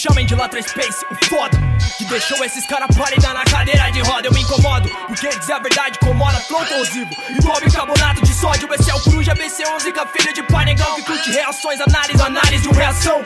chamem 0.00 0.24
de 0.24 0.34
Latra 0.34 0.62
Space, 0.62 1.04
o 1.10 1.26
foda 1.26 1.58
Que 1.98 2.06
deixou 2.06 2.42
esses 2.42 2.64
caras 2.64 2.96
pálidas 2.96 3.34
na 3.34 3.44
cadeira 3.44 3.90
de 3.90 4.00
roda. 4.00 4.26
Eu 4.26 4.32
me 4.32 4.40
incomodo, 4.40 4.88
porque 5.06 5.28
dizer 5.28 5.52
a 5.52 5.58
verdade 5.58 5.98
incomoda 6.00 6.40
Flow 6.40 6.64
corrosivo, 6.64 7.10
igual 7.28 7.60
bicarbonato 7.60 8.22
de 8.22 8.34
sódio 8.34 8.66
Esse 8.72 8.90
é 8.90 8.94
o 8.94 9.00
Coruja, 9.00 9.34
BC11, 9.34 9.92
com 9.92 10.06
filho 10.08 10.34
de 10.34 10.42
pai 10.44 10.64
negão 10.64 10.94
Que 10.94 11.02
curte 11.02 11.30
reações, 11.30 11.80
análise, 11.80 12.22
análise 12.22 12.66
uma 12.66 12.76
reação. 12.76 13.22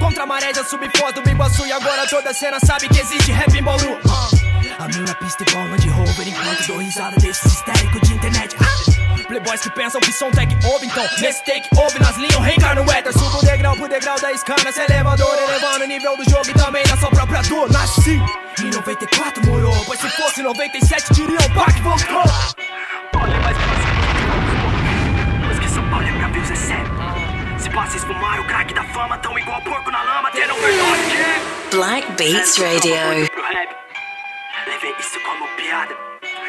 Contra 0.00 0.24
a 0.24 0.26
maré 0.26 0.52
já 0.52 0.64
subi 0.64 0.90
foz 0.96 1.14
do 1.14 1.22
Biguaçu 1.22 1.64
E 1.64 1.72
agora 1.72 2.06
toda 2.08 2.34
cena 2.34 2.58
sabe 2.58 2.88
que 2.88 3.00
existe 3.00 3.30
rap 3.30 3.54
em 3.56 3.62
Bauru 3.62 3.96
A 4.78 4.88
mil 4.88 5.04
na 5.04 5.14
pista 5.14 5.42
igual 5.42 5.64
uma 5.64 5.78
de 5.78 5.88
rover 5.88 6.28
Enquanto 6.28 6.66
dou 6.66 6.78
risada 6.78 7.16
desses 7.16 7.52
histéricos 7.52 8.00
de 8.02 8.14
internet. 8.14 8.54
Ah! 8.60 9.24
Playboys 9.26 9.60
que 9.60 9.70
pensam 9.70 10.00
que 10.00 10.12
são 10.12 10.30
tech 10.30 10.54
ouve 10.66 10.86
Então 10.86 11.04
nesse 11.18 11.44
take 11.44 11.68
ouve 11.76 11.98
nas 11.98 12.16
linhas, 12.16 12.36
reencarno 12.36 12.84
no 12.84 12.92
éter. 12.92 13.12
Subo 13.12 13.44
degrau 13.44 13.74
por 13.76 13.88
degrau 13.88 14.20
da 14.20 14.32
escana 14.32 14.68
Esse 14.68 14.80
elevador 14.80 15.34
elevando 15.38 15.84
o 15.84 15.88
nível 15.88 16.16
do 16.16 16.28
jogo 16.28 16.48
E 16.48 16.52
também 16.52 16.84
da 16.86 16.96
sua 16.96 17.10
própria 17.10 17.42
dor. 17.42 17.72
Nasci 17.72 18.20
em 18.60 18.70
94 18.70 19.46
morou 19.46 19.74
Pois 19.86 19.98
se 19.98 20.10
fosse 20.10 20.42
97 20.42 21.14
diriam 21.14 21.50
pá 21.54 21.72
que 21.72 21.80
voltou. 21.80 22.22
Olha 23.14 23.40
mais 23.40 23.56
pra 23.56 23.66
Pois 25.46 25.58
que 25.58 25.68
São 25.70 25.90
Paulo 25.90 26.06
é 26.06 26.12
pra 26.12 26.28
ver 26.28 26.52
é 26.52 26.54
sério. 26.54 26.92
Se 27.58 27.70
passa 27.70 27.96
esfumar 27.96 28.40
o 28.40 28.44
crack 28.44 28.74
da 28.74 28.84
fama 28.84 29.16
Tão 29.18 29.38
igual 29.38 29.60
porco 29.62 29.90
na 29.90 30.02
lama 30.02 30.30
Tendo 30.32 30.54
que 30.54 31.76
Black 31.76 32.12
Beats 32.12 32.58
Radio. 32.58 33.75
Levei 34.76 34.94
isso 35.00 35.18
como 35.20 35.48
piada. 35.56 35.96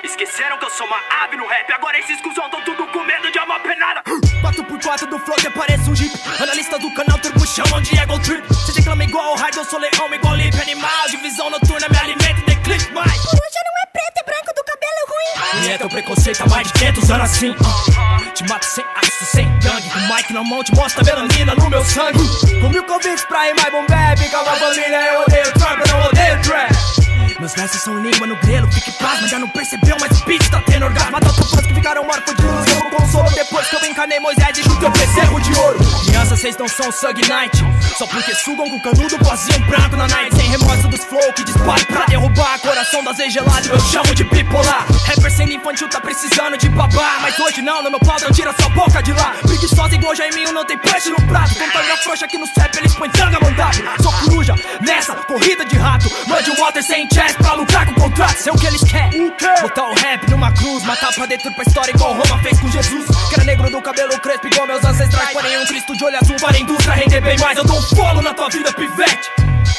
Esqueceram 0.03 0.57
que 0.57 0.65
eu 0.65 0.69
sou 0.69 0.85
uma 0.85 0.99
ave 1.23 1.37
no 1.37 1.47
rap. 1.47 1.71
Agora 1.71 1.97
esses 1.97 2.19
cuzão 2.19 2.49
tão 2.49 2.61
tudo 2.61 2.85
com 2.87 3.01
medo 3.05 3.31
de 3.31 3.39
uma 3.39 3.57
penada. 3.61 4.03
4x4 4.41 5.07
do 5.07 5.17
flow 5.17 5.37
que 5.37 5.49
parece 5.51 5.89
um 5.89 5.95
jeep. 5.95 6.13
Analistas 6.41 6.77
do 6.81 6.93
canal 6.93 7.17
Turbo 7.19 7.47
chamam 7.47 7.79
de 7.81 7.97
Ego 7.97 8.19
Trip. 8.19 8.43
Cê 8.53 8.73
reclama 8.73 9.05
igual 9.05 9.31
o 9.31 9.37
rádio, 9.37 9.61
eu 9.61 9.65
sou 9.65 9.79
leão 9.79 10.13
igual 10.13 10.35
lip 10.35 10.61
animal. 10.61 11.07
Divisão 11.09 11.49
noturna 11.49 11.87
me 11.87 11.97
alimenta 11.99 12.41
e 12.41 12.55
declive 12.55 12.91
mais. 12.91 13.15
Coruja 13.15 13.61
não 13.63 13.81
é 13.81 13.85
preto, 13.93 14.17
é 14.17 14.23
branco 14.23 14.53
do 14.53 14.63
cabelo 14.65 15.07
ruim. 15.07 15.65
E 15.65 15.71
é 15.71 15.77
teu 15.77 15.89
preconceito 15.89 16.43
há 16.43 16.49
mais 16.49 16.67
de 16.67 16.73
500 16.73 17.11
anos 17.11 17.31
assim. 17.31 17.51
uh. 17.51 18.31
Te 18.33 18.43
mato 18.49 18.65
sem 18.65 18.83
aço, 18.95 19.25
sem 19.25 19.45
gangue. 19.59 19.89
Com 19.89 20.13
mic 20.13 20.33
na 20.33 20.43
mão, 20.43 20.61
te 20.65 20.75
mostra 20.75 21.01
melanina 21.01 21.55
no 21.55 21.69
meu 21.69 21.85
sangue. 21.85 22.19
Com 22.59 22.67
mil 22.67 22.83
convites 22.83 23.23
pra 23.23 23.43
rimar 23.43 23.67
e 23.69 23.71
bom 23.71 23.85
bebe. 23.87 24.29
Calma, 24.29 24.51
família, 24.57 25.13
eu 25.13 25.21
odeio 25.21 25.53
trap, 25.53 25.79
eu 25.79 25.87
não 25.87 26.05
odeio 26.07 26.41
trap. 26.41 26.96
Meus 27.39 27.53
versos 27.53 27.81
são 27.83 27.95
língua 27.99 28.25
no 28.25 28.35
grelo, 28.37 28.67
fique 28.71 28.91
pasma, 28.93 29.27
já 29.27 29.37
não 29.37 29.47
percebeu, 29.47 29.95
mas 30.01 30.19
o 30.19 30.25
beat 30.25 30.49
tá 30.49 30.59
tendo 30.65 30.85
orgasmo. 30.85 31.17
Os 31.39 31.51
fãs 31.51 31.67
que 31.67 31.73
ficaram 31.73 32.03
mortos 32.03 32.33
de 32.35 32.41
luz, 32.41 32.65
eu 32.67 32.89
consolo. 32.89 33.29
Depois 33.29 33.67
que 33.67 33.75
eu 33.75 33.85
encanei 33.85 34.19
Moisés 34.19 34.57
e 34.57 34.63
junto 34.63 34.83
eu 34.83 34.89
becerro 34.89 35.39
de 35.39 35.53
ouro. 35.59 35.77
Criança, 36.05 36.35
vocês 36.35 36.57
não 36.57 36.67
são 36.67 36.91
Sug 36.91 37.21
Knight, 37.21 37.63
só 37.95 38.07
porque 38.07 38.33
sugam 38.33 38.67
com 38.69 38.79
canudo, 38.79 39.19
cozinham 39.19 39.61
prato 39.67 39.95
na 39.95 40.07
night. 40.07 40.35
Sem 40.35 40.49
remorso 40.49 40.87
dos 40.87 41.03
flow 41.03 41.31
que 41.33 41.43
dispara 41.43 41.85
pra 41.85 42.05
derrubar. 42.05 42.59
Coração 42.59 43.03
das 43.03 43.17
gelado, 43.17 43.67
eu 43.69 43.79
chamo 43.81 44.15
de 44.15 44.23
bipolar. 44.23 44.87
Rapper 45.05 45.31
sendo 45.31 45.53
infantil 45.53 45.87
tá 45.89 46.01
precisando 46.01 46.57
de 46.57 46.69
babá. 46.69 47.19
Mas 47.21 47.39
hoje 47.39 47.61
não, 47.61 47.83
no 47.83 47.91
meu 47.91 47.99
padrão, 47.99 48.31
tira 48.31 48.51
sua 48.59 48.69
boca 48.69 49.01
de 49.03 49.13
lá. 49.13 49.35
Preguiçosa 49.45 49.93
igual 49.93 50.15
Jaiminho, 50.15 50.51
não 50.51 50.65
tem 50.65 50.77
peixe 50.77 51.09
no 51.09 51.21
prato. 51.27 51.53
Com 51.53 51.69
tanga 51.69 51.97
frouxa 51.97 52.25
aqui 52.25 52.37
no 52.37 52.47
CEP, 52.47 52.77
eles 52.77 52.95
põem 52.95 53.11
tanga 53.11 53.39
mandado. 53.39 53.77
Sou 54.01 54.11
coruja, 54.13 54.55
nessa 54.81 55.13
corrida 55.15 55.63
de 55.65 55.77
rato. 55.77 56.09
Mande 56.27 56.49
o 56.49 56.55
water 56.59 56.83
sem 56.83 57.07
chest 57.27 57.37
pra 57.37 57.53
lucrar 57.53 57.85
com 57.85 58.01
contrato. 58.01 58.37
Sei 58.37 58.51
o 58.51 58.55
que 58.55 58.65
eles 58.65 58.83
querem. 58.83 59.33
Botar 59.61 59.89
o 59.89 59.93
rap 59.93 60.29
numa 60.29 60.51
cruz, 60.53 60.83
matar 60.83 61.13
pra 61.13 61.25
dentro 61.25 61.51
pra 61.53 61.63
história 61.63 61.91
igual 61.91 62.13
Roma 62.13 62.41
fez 62.41 62.59
com 62.59 62.69
Jesus. 62.69 63.05
Que 63.29 63.35
era 63.35 63.43
negro 63.43 63.69
do 63.69 63.81
cabelo 63.81 64.19
crespo 64.19 64.47
igual 64.47 64.67
meus 64.67 64.83
ancestrais. 64.83 65.31
Porém, 65.31 65.57
um 65.57 65.65
Cristo 65.65 65.95
de 65.95 66.03
olho 66.03 66.17
azul 66.17 66.35
para 66.37 66.55
a 66.55 66.59
indústria 66.59 66.93
render 66.93 67.21
bem 67.21 67.37
mais. 67.39 67.57
Eu 67.57 67.65
dou 67.65 67.77
um 67.77 67.81
folo 67.81 68.21
na 68.21 68.33
tua 68.33 68.49
vida, 68.49 68.71
pivete. 68.73 69.29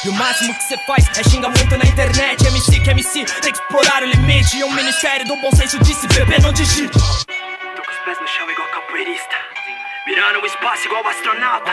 E 0.04 0.08
o 0.08 0.12
máximo 0.12 0.54
que 0.54 0.62
cê 0.62 0.76
faz 0.86 1.06
é 1.18 1.24
xingar 1.24 1.48
muito 1.48 1.76
na 1.76 1.84
internet. 1.84 2.46
MC 2.46 2.80
que 2.80 2.90
MC 2.90 3.24
tem 3.24 3.52
que 3.52 3.58
explorar 3.58 4.02
o 4.02 4.06
limite. 4.06 4.58
E 4.58 4.64
um 4.64 4.72
ministério 4.72 5.26
do 5.26 5.36
bom 5.36 5.50
senso 5.52 5.78
disse: 5.80 6.06
bebê, 6.08 6.38
não 6.40 6.52
digite. 6.52 6.92
Tô 6.92 7.82
com 7.82 7.90
os 7.90 7.98
pés 8.04 8.20
no 8.20 8.28
chão 8.28 8.50
igual 8.50 8.68
capoeirista. 8.68 9.36
Mirando 10.06 10.40
o 10.40 10.46
espaço 10.46 10.86
igual 10.86 11.06
astronauta. 11.06 11.72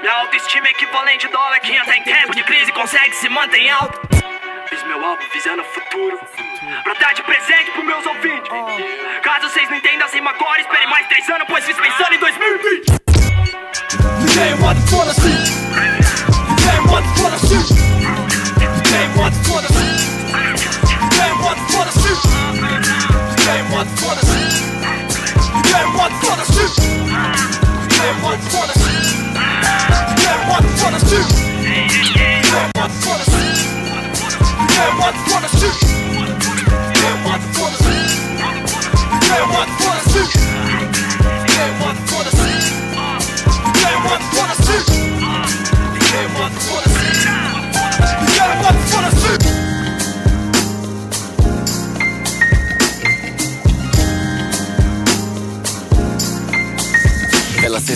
Minha 0.00 0.12
autoestima 0.12 0.66
é 0.66 0.70
equivalente 0.70 1.26
ao 1.26 1.32
dólar 1.32 1.60
que 1.60 1.76
até 1.78 1.96
em 1.96 2.02
tempo 2.02 2.34
de 2.34 2.42
crise 2.42 2.72
consegue 2.72 3.14
se 3.14 3.28
manter 3.28 3.58
em 3.58 3.70
alta. 3.70 4.39
Fiz 4.80 4.88
meu 4.88 5.04
álbum 5.04 5.22
visando 5.34 5.60
o 5.60 5.64
futuro. 5.66 6.18
Pra 6.82 6.94
dar 6.94 7.12
de 7.12 7.22
presente 7.22 7.70
pros 7.72 7.84
meus 7.84 8.06
ouvintes. 8.06 8.50
Caso 9.22 9.50
vocês 9.50 9.68
não 9.68 9.76
entendam 9.76 10.06
assim 10.06 10.20
agora, 10.26 10.58
espere 10.58 10.86
mais 10.86 11.06
três 11.08 11.28
anos, 11.28 11.46
pois 11.50 11.66
fiz 11.66 11.76
pensando 11.76 12.14
em 12.14 12.18
2020. 12.18 12.92
Ninguém 14.20 14.54
manda 14.56 14.80
foda-se. 14.88 15.28
Ninguém 15.28 15.89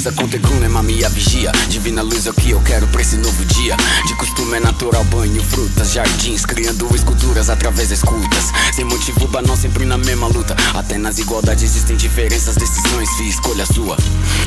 Acesa 0.05 0.21
com 0.21 0.29
teguna 0.29 0.67
é 0.67 0.69
mamia 0.69 1.09
vigia. 1.09 1.51
Divina 1.69 2.03
luz 2.03 2.27
é 2.27 2.31
o 2.31 2.35
que 2.35 2.51
eu 2.51 2.61
quero 2.61 2.87
pra 2.89 3.01
esse 3.01 3.17
novo 3.17 3.43
dia. 3.47 3.75
De 4.07 4.15
costume 4.17 4.59
é 4.59 4.61
natural, 4.61 5.03
banho, 5.05 5.43
frutas, 5.43 5.93
jardins 5.93 6.45
Criando 6.45 6.95
esculturas 6.95 7.49
através 7.49 7.89
das 7.89 8.01
escutas. 8.01 8.53
Sem 8.75 8.85
motivo 8.85 9.27
banal, 9.29 9.57
sempre 9.57 9.87
na 9.87 9.97
mesma 9.97 10.27
luta. 10.27 10.55
Até 10.75 10.99
nas 10.99 11.19
igualdades 11.19 11.65
existem 11.65 11.97
diferenças, 11.97 12.55
decisões 12.57 13.09
Fiz 13.17 13.35
escolha 13.35 13.65
sua 13.65 13.97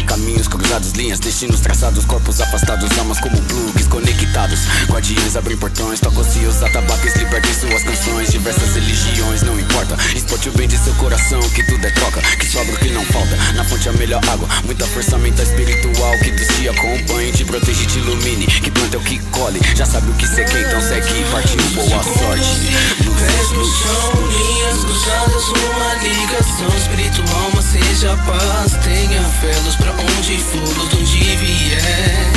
Caminhos 0.06 0.48
cruzados, 0.48 0.92
linhas, 0.92 1.20
destinos 1.20 1.60
traçados 1.60 2.06
Corpos 2.06 2.40
afastados, 2.40 2.98
almas 2.98 3.20
como 3.20 3.42
plugs 3.44 3.88
conectados. 3.88 4.62
Guardiões 4.90 5.36
abrem 5.36 5.58
portões, 5.58 6.00
tocam-se 6.00 6.40
os 6.46 6.62
atabaques 6.64 7.16
Libertem 7.16 7.54
suas 7.54 7.84
canções, 7.84 8.32
diversas 8.32 8.76
religiões 8.76 9.42
Não 9.44 9.60
importa, 9.60 9.98
exporte 10.16 10.50
o 10.50 10.52
bem 10.54 10.68
de 10.68 10.78
seu 10.78 10.94
coração 10.96 11.40
Que 11.50 11.64
tudo 11.64 11.86
é 11.86 11.92
troca, 11.92 12.22
que 12.22 12.46
sobra 12.46 12.74
o 12.74 12.78
que 12.78 12.90
não 12.90 13.04
falta. 13.06 13.36
Na 13.54 13.64
fonte 13.64 13.90
a 13.90 13.94
melhor 13.94 14.24
água, 14.30 14.48
muita 14.66 14.86
força 14.88 15.18
mental 15.18 15.46
espiritual 15.46 16.12
Que 16.20 16.32
Deus 16.32 16.48
te 16.48 16.70
acompanhe, 16.70 17.32
te 17.32 17.46
protege 17.46 17.86
te 17.86 18.00
ilumine 18.00 18.46
Que 18.46 18.72
planta 18.72 18.98
é 18.98 19.00
o 19.00 19.04
que 19.04 19.20
colhe, 19.32 19.60
já 19.76 19.86
sabe 19.86 20.10
o 20.10 20.14
que 20.14 20.28
você 20.28 20.44
quer 20.46 20.68
Então 20.68 20.82
segue 20.82 21.08
e 21.08 21.26
partiu, 21.32 21.62
boa 21.76 22.04
sorte 22.04 22.97
Pés 23.28 23.52
no 23.52 23.66
chão, 23.66 24.14
linhas 24.30 24.86
cruzadas, 24.86 25.48
uma 25.50 25.94
ligação 25.96 26.70
espiritual, 26.78 27.52
mas 27.54 27.66
seja 27.66 28.16
paz, 28.26 28.78
tenha 28.84 29.22
fé, 29.24 29.54
luz 29.66 29.76
pra 29.76 29.92
onde 29.92 30.38
for, 30.38 30.62
luz 30.78 30.90
de 30.90 30.96
onde 30.98 31.36
vier. 31.36 32.32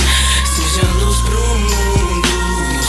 Seja 0.45 0.85
luz 0.99 1.19
pro 1.19 1.59
mundo, 1.59 2.29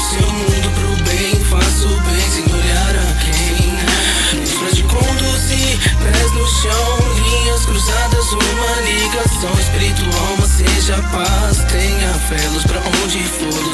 seu 0.09 0.27
mundo 0.33 0.69
pro 0.73 1.03
bem, 1.03 1.35
faça 1.45 1.85
o 1.85 2.01
bem 2.01 2.29
sem 2.31 2.43
olhar 2.51 2.95
a 2.95 3.13
quem. 3.23 4.39
Luz 4.39 4.51
pra 4.51 4.69
te 4.69 4.83
conduzir, 4.83 5.79
pés 6.01 6.31
no 6.31 6.47
chão, 6.47 6.97
linhas 7.23 7.65
cruzadas, 7.65 8.31
uma 8.31 8.81
ligação 8.81 9.53
espiritual, 9.59 10.27
alma 10.29 10.47
seja 10.47 10.97
paz, 11.13 11.63
tenha 11.71 12.13
fé, 12.27 12.47
luz 12.49 12.63
pra 12.63 12.79
onde 13.03 13.23
for, 13.25 13.70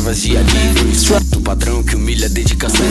palavras 0.00 0.22
de 0.22 0.36
alívio 0.36 0.88
Instruto 0.88 1.38
o 1.38 1.42
padrão 1.42 1.82
que 1.82 1.96
humilha 1.96 2.26
a 2.26 2.28
dedicação. 2.28 2.84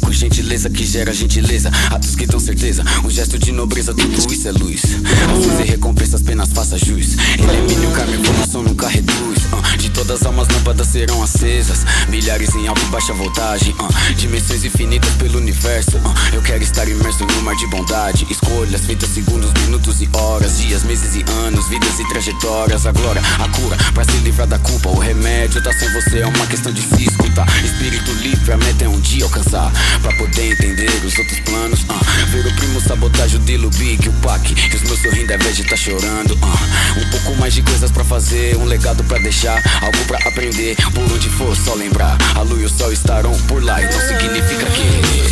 Com 0.00 0.12
gentileza 0.12 0.68
que 0.68 0.84
gera 0.84 1.12
gentileza. 1.12 1.70
Atos 1.90 2.14
que 2.16 2.26
dão 2.26 2.40
certeza, 2.40 2.82
um 3.04 3.10
gesto 3.10 3.38
de 3.38 3.52
nobreza 3.52 3.94
Tudo 3.94 4.32
isso 4.32 4.48
é 4.48 4.52
luz. 4.52 4.82
Ações 4.82 5.60
e 5.60 5.62
recompensas, 5.70 6.20
apenas 6.22 6.50
faça 6.50 6.78
jus. 6.78 7.16
Elimine 7.38 7.86
o 7.86 7.90
karma, 7.90 8.14
evolução 8.14 8.62
nunca 8.62 8.88
reduz. 8.88 9.38
Ah, 9.52 9.76
De 9.76 9.90
todas 9.90 10.20
as 10.20 10.26
almas, 10.26 10.48
lâmpadas 10.48 10.88
serão 10.88 11.22
acesas. 11.22 11.84
Milhares 12.08 12.54
em 12.54 12.66
alta 12.66 12.82
e 12.82 12.86
baixa 12.86 13.12
voltagem. 13.12 13.74
Ah, 13.78 14.12
Dimensões 14.16 14.64
infinitas 14.64 15.10
pelo 15.14 15.38
universo. 15.38 16.00
Ah, 16.04 16.14
Eu 16.32 16.42
quero 16.42 16.62
estar 16.62 16.88
imerso 16.88 17.24
no 17.24 17.42
mar 17.42 17.56
de 17.56 17.66
bondade. 17.68 18.26
Escolhas 18.30 18.80
feitas 18.82 19.10
segundos, 19.10 19.52
minutos 19.62 20.00
e 20.00 20.08
horas. 20.12 20.58
Dias, 20.58 20.82
meses 20.84 21.14
e 21.14 21.24
anos, 21.46 21.68
vidas 21.68 21.98
e 22.00 22.08
trajetórias. 22.08 22.86
A 22.86 22.92
glória, 22.92 23.22
a 23.38 23.48
cura, 23.48 23.76
pra 23.92 24.04
se 24.04 24.16
livrar 24.18 24.46
da 24.46 24.58
culpa 24.58 24.88
O 24.88 24.98
remédio 24.98 25.62
tá 25.62 25.72
sem 25.72 25.90
você. 25.92 26.20
É 26.20 26.26
uma 26.26 26.33
questão 26.46 26.72
de 26.72 26.82
se 26.82 27.04
escutar. 27.04 27.46
Espírito 27.64 28.12
livre, 28.12 28.52
a 28.52 28.56
meta 28.56 28.84
é 28.84 28.88
um 28.88 29.00
dia 29.00 29.24
alcançar. 29.24 29.70
Pra 30.02 30.12
poder 30.16 30.52
entender 30.52 30.90
os 31.04 31.16
outros 31.18 31.40
planos 31.40 31.84
ah. 31.88 32.00
Ver 32.26 32.46
o 32.46 32.54
primo 32.54 32.80
sabotagem, 32.80 33.38
o 33.38 33.42
Dilo 33.42 33.68
o 33.68 34.12
Pac 34.20 34.50
E 34.50 34.76
os 34.76 34.82
meus 34.82 35.00
sorrindo 35.00 35.32
é 35.32 35.38
vez 35.38 35.56
de 35.56 35.64
tá 35.64 35.76
chorando 35.76 36.38
ah. 36.42 37.00
Um 37.00 37.10
pouco 37.10 37.36
mais 37.40 37.54
de 37.54 37.62
coisas 37.62 37.90
pra 37.90 38.04
fazer 38.04 38.56
Um 38.56 38.64
legado 38.64 39.02
pra 39.04 39.18
deixar, 39.18 39.62
algo 39.82 39.98
pra 40.06 40.18
aprender. 40.28 40.76
Por 40.92 41.04
onde 41.04 41.28
for, 41.30 41.56
só 41.56 41.74
lembrar. 41.74 42.16
A 42.34 42.42
lua 42.42 42.60
e 42.60 42.64
o 42.64 42.68
sol 42.68 42.92
estarão 42.92 43.32
por 43.48 43.62
lá. 43.62 43.82
Então 43.82 44.00
significa 44.00 44.66
que 44.66 45.24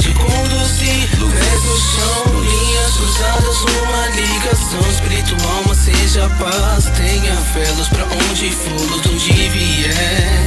Pés 1.33 1.65
no 1.65 1.77
chão, 1.77 2.41
linhas 2.41 2.97
cruzadas, 2.97 3.57
uma 3.62 4.07
ligação. 4.09 4.81
Espiritual, 4.91 5.57
alma 5.57 5.75
seja 5.75 6.29
paz, 6.38 6.85
tenha 6.97 7.37
fé, 7.37 7.67
pra 7.91 8.05
onde 8.05 8.51
for, 8.51 8.81
luz 8.91 9.07
onde 9.07 9.33
vier, 9.49 10.45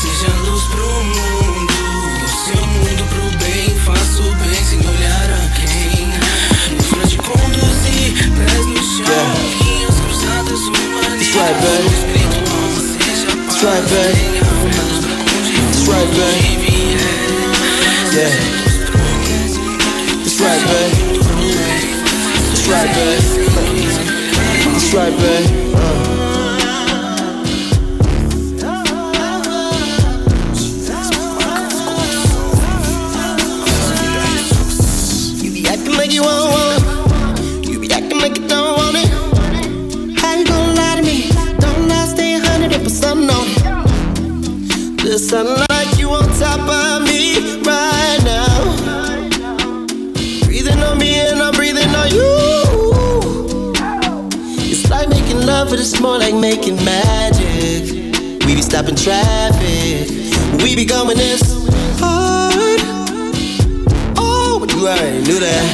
Seja 0.00 0.32
luz 0.44 0.62
pro 0.64 0.86
mundo, 0.86 2.28
seu 2.28 2.64
mundo 2.66 3.02
pro 3.08 3.26
bem, 3.38 3.68
faço 3.80 4.22
bem 4.36 4.62
sem 4.64 4.78
olhar 4.78 5.28
a 5.32 5.48
quem. 5.58 6.06
Nos 6.76 6.86
pra 6.86 7.04
te 7.04 7.16
conduzir, 7.16 8.14
pés 8.36 8.64
no 8.66 8.76
chão, 8.76 9.28
linhas 9.60 9.96
cruzadas, 9.98 10.60
uma 10.60 11.00
linha. 11.08 11.24
Strive, 11.24 11.60
baby. 11.62 11.98
Strive, 13.50 13.86
baby. 16.14 16.48
Yeah. 18.14 18.34
Strive, 24.78 25.16
baby. 25.16 26.17
Making 56.48 56.82
magic. 56.82 57.82
We 58.46 58.54
be 58.54 58.62
stopping 58.62 58.96
traffic. 58.96 60.08
We 60.62 60.74
be 60.74 60.86
going 60.86 61.18
this 61.18 61.42
hard. 62.00 62.80
Oh, 64.16 64.56
but 64.60 64.72
you 64.74 64.88
already 64.88 65.20
knew 65.26 65.40
that. 65.40 65.64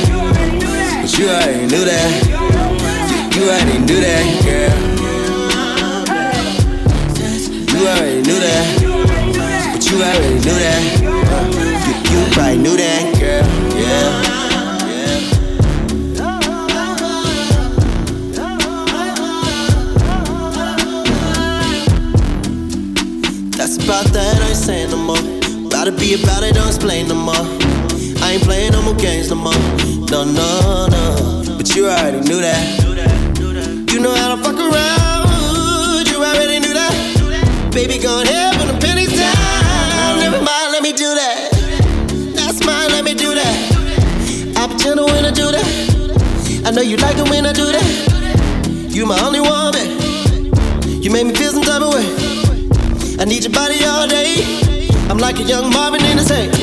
But 1.01 1.17
you 1.17 1.27
already 1.29 1.67
knew 1.71 1.85
that. 1.85 2.11
You, 3.37 3.43
already 3.51 3.79
knew 3.87 4.01
that, 4.01 4.25
girl. 4.47 4.77
You 7.71 7.87
already 7.87 8.23
knew 8.27 8.41
that. 8.47 8.65
But 9.75 9.83
you 9.89 9.97
already 10.03 10.35
knew 10.45 10.59
that. 10.65 10.83
You, 11.85 11.95
you 12.11 12.21
probably 12.33 12.59
knew 12.59 12.77
that, 12.77 13.21
girl. 13.21 13.47
Yeah. 13.79 14.34
About 23.85 24.07
that, 24.16 24.40
I 24.40 24.49
ain't 24.49 24.57
saying 24.57 24.90
no 24.90 24.97
more. 24.97 25.20
About 25.68 25.85
to 25.85 25.92
be 25.92 26.16
about 26.16 26.42
it, 26.42 26.55
don't 26.55 26.68
explain 26.68 27.07
no 27.09 27.14
more. 27.14 27.44
I 28.25 28.33
ain't 28.33 28.42
playing 28.42 28.73
no 28.73 28.81
more 28.81 28.94
games 28.94 29.29
no 29.29 29.37
more. 29.37 29.53
No, 30.09 30.25
no, 30.25 30.88
no. 30.88 31.57
But 31.57 31.68
you 31.77 31.87
already 31.87 32.20
knew 32.25 32.40
that. 32.40 32.64
You 33.92 34.01
know 34.01 34.14
how 34.14 34.35
to 34.35 34.40
fuck 34.40 34.57
around. 34.57 36.09
You 36.09 36.16
already 36.16 36.61
knew 36.61 36.73
that. 36.73 36.94
Baby, 37.75 37.99
go 37.99 38.23
ahead 38.23 38.57
when 38.57 38.68
the 38.68 38.79
penny's 38.81 39.12
down. 39.12 40.16
Never 40.16 40.40
mind, 40.40 40.73
let 40.73 40.83
me 40.83 40.92
do 40.92 41.12
that. 41.14 41.53
That's 42.37 42.64
mine, 42.64 42.88
let 42.88 43.05
me 43.05 43.12
do 43.12 43.35
that. 43.35 44.57
I'll 44.57 44.68
be 44.68 44.77
gentle 44.77 45.07
when 45.07 45.27
I 45.27 45.31
do 45.31 45.53
that. 45.53 46.64
I 46.64 46.70
know 46.70 46.83
you 46.83 46.97
like 46.97 47.18
it 47.18 47.29
when 47.29 47.44
I 47.44 47.53
do 47.53 47.66
that. 47.68 47.88
You 48.88 49.05
my 49.05 49.20
only 49.20 49.40
woman. 49.40 51.03
You 51.03 51.11
make 51.11 51.27
me 51.27 51.35
feel 51.35 51.53
some 51.53 51.64
type 51.64 51.83
of 51.83 51.92
way. 51.92 52.24
I 53.25 53.27
need 53.27 53.43
your 53.43 53.55
body 53.55 53.83
all 53.87 54.07
day. 54.07 54.45
I'm 55.09 55.17
like 55.17 55.39
a 55.39 55.45
young 55.45 55.71
Marvin 55.73 56.05
in 56.05 56.19
same. 56.19 56.51
But 56.51 56.61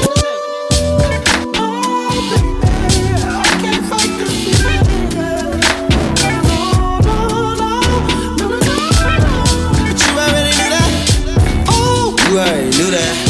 you 9.97 10.13
already 10.19 10.53
knew 10.55 10.69
that. 10.69 11.65
Oh, 11.67 12.15
you 12.29 12.37
already 12.37 12.77
knew 12.77 12.91
that. 12.91 13.20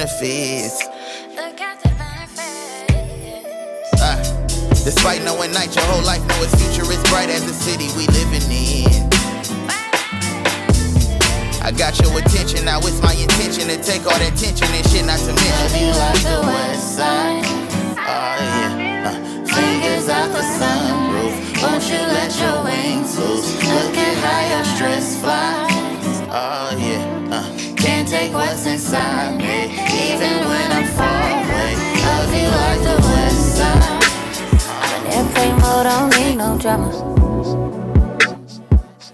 Look 0.00 1.60
at 1.60 1.76
the 1.82 1.90
benefits. 2.00 3.44
Ah, 4.00 4.16
despite 4.82 5.22
knowing 5.24 5.52
night, 5.52 5.76
your 5.76 5.84
whole 5.84 6.02
life 6.02 6.24
know 6.26 6.42
its 6.42 6.54
future 6.56 6.90
is 6.90 7.02
bright 7.10 7.28
as 7.28 7.44
the 7.44 7.52
city 7.52 7.88
we 7.98 8.06
living 8.16 8.40
in. 8.50 8.88
I 11.60 11.70
got 11.76 12.00
your 12.00 12.16
attention, 12.16 12.64
now 12.64 12.78
it's 12.80 13.02
my 13.02 13.12
intention 13.12 13.68
to 13.68 13.76
take 13.76 14.06
all 14.06 14.16
that 14.18 14.34
tension 14.40 14.72
and 14.72 14.88
shit, 14.88 15.04
not 15.04 15.18
to 15.20 15.34
mention. 15.36 15.84
you 15.84 15.92
like 15.92 16.22
the 16.24 16.40
west 16.48 16.96
side. 16.96 17.44
Oh 18.00 18.40
yeah. 18.40 19.04
Uh, 19.04 19.12
Fingers 19.52 20.08
out 20.08 20.32
the 20.32 20.40
sunroof. 20.40 21.60
Won't 21.60 21.84
you 21.92 22.00
let 22.08 22.32
your 22.40 22.64
wings 22.64 23.18
loose? 23.18 23.52
Look 23.68 23.96
at 24.00 24.16
how 24.24 24.40
your 24.48 24.64
stress 24.64 25.20
flies. 25.20 26.24
Oh 26.32 26.72
yeah. 26.80 27.09
Take 28.10 28.32
what's 28.32 28.66
inside 28.66 29.38
me, 29.38 29.70
even 30.10 30.42
when 30.48 30.72
I'm 30.72 30.82
away. 30.98 31.76
Love 32.02 32.34
you 32.34 32.48
like 32.48 32.82
the 32.82 32.96
west 33.06 33.56
side. 33.56 34.02
I'm 34.82 35.06
in 35.06 35.12
airplane 35.12 35.56
mode, 35.62 35.86
don't 35.86 36.10
need 36.18 36.34
no 36.34 36.58
drama. 36.58 36.90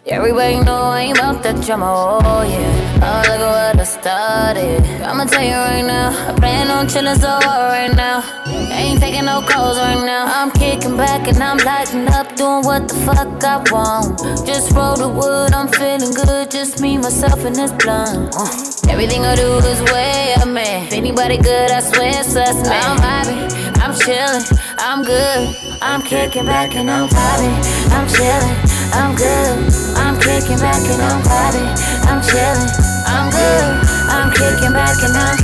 Everybody 0.06 0.61
know 0.64 0.85
I 0.85 1.00
ain't 1.00 1.18
about 1.18 1.42
that 1.42 1.62
drama, 1.62 1.85
oh 2.24 2.42
yeah. 2.48 2.87
Oh, 3.02 3.22
look 3.28 3.40
at 3.40 3.74
what 3.74 3.80
I 3.80 3.85
started. 3.85 4.82
I'ma 5.02 5.24
tell 5.24 5.42
you 5.42 5.50
right 5.52 5.85
now, 5.85 6.30
I 6.30 6.32
plan 6.35 6.70
on 6.70 6.87
chillin' 6.87 7.20
so 7.20 7.28
hard 7.28 7.72
right 7.72 7.94
now. 7.94 8.24
Ain't 8.72 9.00
taking 9.00 9.26
no 9.26 9.42
calls 9.42 9.76
right 9.76 10.02
now. 10.06 10.24
I'm 10.26 10.50
kicking 10.52 10.96
back 10.96 11.28
and 11.28 11.42
I'm 11.42 11.59
lighting 11.59 12.09
up, 12.09 12.35
doing 12.37 12.62
what 12.64 12.88
the 12.88 12.94
fuck 13.04 13.44
I 13.44 13.56
want. 13.70 14.18
Just 14.46 14.72
roll 14.72 14.96
the 14.96 15.09
wood, 15.09 15.52
I'm 15.52 15.68
feeling 15.68 16.14
good. 16.14 16.50
Just 16.50 16.80
me, 16.80 16.96
myself, 16.96 17.44
and 17.44 17.54
this 17.54 17.72
blunt. 17.72 18.35
Uh, 18.35 18.75
Everything 18.88 19.25
I 19.27 19.35
do 19.35 19.59
is 19.59 19.81
way 19.92 20.35
up, 20.38 20.49
man. 20.49 20.87
If 20.87 20.92
anybody 20.92 21.37
good, 21.38 21.70
I 21.70 21.81
swear 21.81 22.20
it's 22.20 22.37
us, 22.37 22.57
man. 22.68 22.83
I'm 22.83 22.99
vibing, 23.03 23.42
I'm 23.83 23.92
chillin', 23.92 24.44
I'm 24.79 25.03
good. 25.03 25.57
I'm 25.83 26.03
kicking 26.03 26.46
back 26.46 26.75
and 26.75 26.90
I'm 26.90 27.09
vibing, 27.09 27.57
I'm 27.90 28.07
chillin', 28.07 28.57
I'm 28.94 29.14
good. 29.14 29.55
I'm 29.99 30.16
kicking 30.20 30.59
back 30.59 30.81
and 30.87 31.03
I'm 31.03 31.20
vibing, 31.22 31.70
I'm 32.09 32.20
chillin', 32.22 32.70
I'm 33.07 33.31
good. 33.31 33.68
I'm 34.09 34.31
kicking 34.33 34.72
back 34.72 34.96
and 35.03 35.16
I'm, 35.16 35.37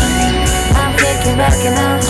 I'm 0.79 0.93
kicking 0.97 1.37
back 1.37 1.59
and 1.67 1.77
I'm, 1.77 2.01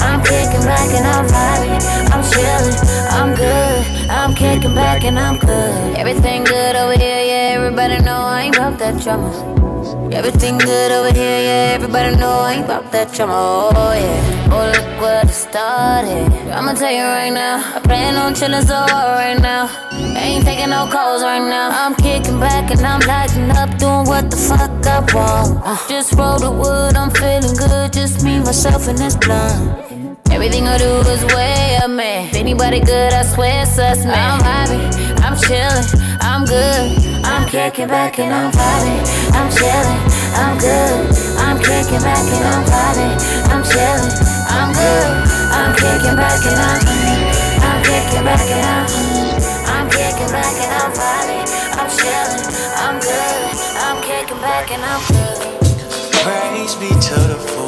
I'm 0.00 0.20
kicking 0.24 0.64
back 0.64 0.88
and 0.94 1.06
I'm 1.06 1.26
vibing, 1.26 1.80
I'm 2.12 2.22
chillin', 2.22 2.76
I'm 3.10 3.34
good. 3.34 3.92
I'm 4.10 4.34
kicking 4.34 4.74
back 4.74 5.04
and 5.04 5.18
I'm 5.18 5.38
good. 5.38 5.96
Everything 5.96 6.44
good 6.44 6.76
over 6.76 6.92
here, 6.92 7.24
yeah. 7.24 7.56
Everybody 7.56 7.98
know 8.04 8.20
I 8.20 8.42
ain't 8.42 8.56
about 8.56 8.78
that 8.78 9.02
drama. 9.02 9.71
Everything 10.14 10.58
good 10.58 10.92
over 10.92 11.12
here, 11.12 11.40
yeah. 11.48 11.74
Everybody 11.74 12.16
know 12.16 12.30
I 12.30 12.54
ain't 12.54 12.64
about 12.66 12.92
that 12.92 13.12
drama, 13.12 13.32
oh 13.34 13.92
yeah. 13.92 14.50
Oh, 14.52 14.66
look 14.70 15.00
what 15.00 15.24
it 15.24 15.32
started. 15.32 16.30
I'ma 16.52 16.74
tell 16.74 16.92
you 16.92 17.02
right 17.02 17.30
now, 17.30 17.76
I 17.76 17.80
plan 17.80 18.16
on 18.16 18.34
chillin' 18.34 18.62
so 18.66 18.74
hard 18.74 19.16
right 19.16 19.40
now. 19.40 19.70
Ain't 20.16 20.44
taking 20.44 20.70
no 20.70 20.86
calls 20.86 21.22
right 21.22 21.40
now. 21.40 21.70
I'm 21.72 21.94
kicking 21.94 22.38
back 22.38 22.70
and 22.70 22.80
I'm 22.80 23.00
lighting 23.00 23.50
up, 23.50 23.70
doing 23.78 24.06
what 24.06 24.30
the 24.30 24.36
fuck 24.36 24.70
I 24.86 25.00
want. 25.14 25.88
Just 25.88 26.12
roll 26.12 26.38
the 26.38 26.50
wood, 26.50 26.94
I'm 26.94 27.10
feeling 27.10 27.56
good. 27.56 27.92
Just 27.92 28.22
me, 28.22 28.38
myself, 28.38 28.88
and 28.88 28.98
this 28.98 29.16
blunt. 29.16 30.01
Everything 30.32 30.66
I 30.66 30.78
do 30.78 30.90
is 31.12 31.22
way 31.36 31.76
up, 31.76 31.90
man. 31.90 32.28
If 32.28 32.34
anybody 32.34 32.80
good, 32.80 33.12
I 33.12 33.22
swear 33.22 33.62
it's 33.62 33.78
us, 33.78 34.04
man. 34.04 34.16
I'm 34.16 34.40
vibing, 34.40 34.88
I'm 35.20 35.36
chillin', 35.36 35.86
I'm 36.20 36.44
good. 36.44 37.24
I'm 37.24 37.46
kicking 37.48 37.86
back 37.86 38.18
and 38.18 38.32
I'm 38.32 38.50
vibing, 38.50 39.04
I'm 39.36 39.48
chillin', 39.52 40.02
I'm 40.34 40.56
good. 40.58 40.98
I'm 41.36 41.58
kicking 41.60 42.00
back 42.00 42.24
and 42.24 42.44
I'm 42.48 42.64
vibing, 42.64 43.16
I'm 43.52 43.62
chillin', 43.62 44.12
I'm 44.48 44.72
good. 44.72 45.10
I'm 45.52 45.72
kicking 45.76 46.16
back 46.16 46.40
and 46.48 46.58
I'm, 46.58 46.80
I'm 47.62 47.80
kicking 47.84 48.24
back 48.24 48.48
and 48.48 48.66
I'm, 48.66 48.88
I'm 49.68 49.86
kicking 49.92 50.32
back 50.32 50.56
and 50.64 50.72
I'm 50.80 50.90
vibing, 50.96 51.48
I'm 51.76 51.88
chillin', 51.92 52.44
I'm 52.80 52.96
good. 52.98 53.52
I'm 53.84 53.98
kicking 54.02 54.40
back 54.40 54.70
and 54.72 54.82
I'm 54.82 55.02
good. 55.12 55.38
Praise 56.24 56.74
be 56.76 56.88
to 56.88 57.20
the 57.28 57.38
fool 57.38 57.62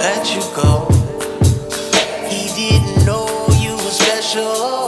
let 0.00 0.34
you 0.34 0.42
go. 0.54 0.87
Were 4.36 4.87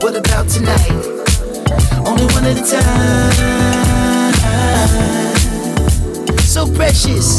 What 0.00 0.14
about 0.14 0.48
tonight? 0.48 0.90
Only 2.06 2.26
one 2.32 2.44
at 2.44 2.56
a 2.56 2.64
time. 2.70 3.32
So 6.38 6.66
precious. 6.72 7.38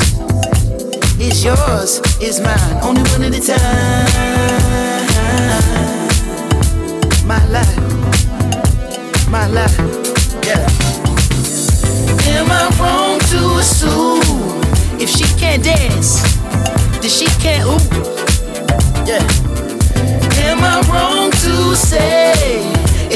It's 1.18 1.43
yours, 1.43 2.01
it's 2.20 2.39
mine. 2.41 2.84
Only 2.84 3.01
one 3.12 3.24
at 3.24 3.34
a 3.34 3.39
time. 3.39 4.07
My 7.26 7.45
life, 7.47 7.80
my 9.30 9.47
life, 9.47 9.80
yeah. 10.45 10.68
Am 12.36 12.51
I 12.51 12.70
wrong 12.78 13.20
to 13.32 13.57
assume 13.60 14.62
if 14.99 15.10
she 15.10 15.24
can't 15.39 15.64
dance, 15.64 16.22
then 16.99 17.10
she 17.10 17.26
can't 17.41 17.66
ooh? 17.66 17.80
Yeah. 19.07 19.26
Am 20.43 20.60
I 20.64 20.82
wrong 20.89 21.32
to 21.32 21.76
say? 21.76 22.18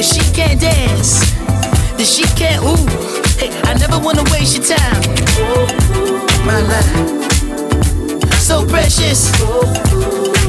that 0.04 0.12
she 0.12 0.32
can't 0.34 0.60
dance, 0.60 1.20
that 1.96 2.04
she 2.04 2.24
can't 2.36 2.62
ooh. 2.62 2.76
Hey, 3.40 3.50
I 3.64 3.74
never 3.78 3.98
wanna 3.98 4.22
waste 4.32 4.56
your 4.56 4.66
time. 4.66 5.00
My 6.44 6.60
life, 6.60 7.22
so 8.38 8.66
precious, 8.66 9.32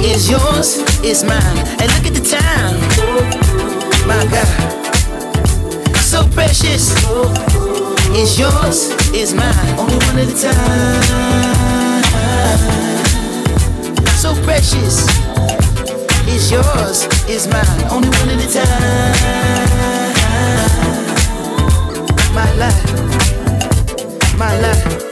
is 0.03 0.29
yours, 0.29 0.83
is 1.03 1.23
mine. 1.23 1.57
And 1.79 1.87
look 1.95 2.05
at 2.05 2.13
the 2.13 2.25
time, 2.25 2.75
my 4.07 4.25
God, 4.27 4.47
so 6.03 6.27
precious, 6.35 6.91
is 8.11 8.37
yours, 8.37 8.91
is 9.13 9.33
mine. 9.33 9.79
Only 9.79 9.97
one 10.05 10.19
at 10.19 10.27
a 10.27 10.35
time, 10.35 11.01
so 14.17 14.35
precious 14.43 15.07
is 16.27 16.51
yours, 16.51 17.07
is 17.29 17.47
mine, 17.47 17.83
only 17.89 18.09
one 18.09 18.29
at 18.29 18.43
a 18.43 18.53
time 18.53 19.44
my 22.35 22.51
life, 22.55 24.37
my 24.37 24.59
life. 24.59 25.04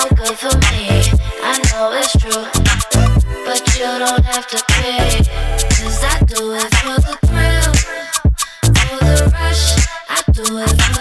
not 0.00 0.16
good 0.16 0.38
for 0.38 0.56
me. 0.72 1.02
I 1.42 1.58
know 1.72 1.92
it's 1.92 2.12
true, 2.12 2.44
but 3.44 3.60
you 3.76 3.84
don't 3.84 4.24
have 4.24 4.46
to 4.46 4.64
pay. 4.68 5.18
Cause 5.76 6.04
I 6.04 6.18
do 6.24 6.54
it 6.54 6.74
for 6.80 6.96
the 7.06 7.18
thrill, 7.26 7.72
for 8.62 9.04
the 9.04 9.30
rush. 9.34 9.86
I 10.08 10.22
do 10.32 10.58
it 10.58 10.99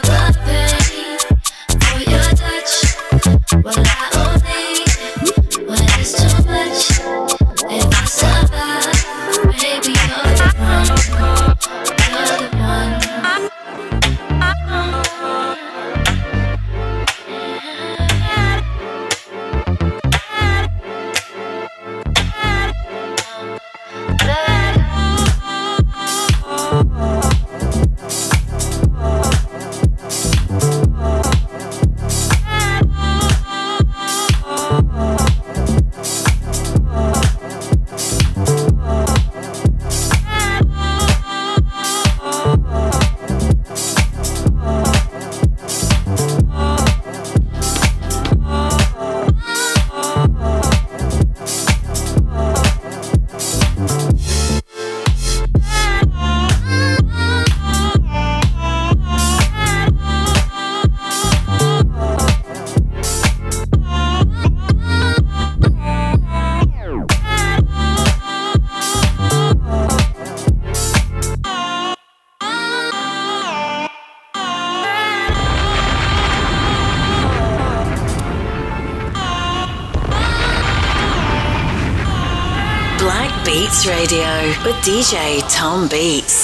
DJ 84.82 85.42
Tom 85.50 85.90
Beats. 85.90 86.39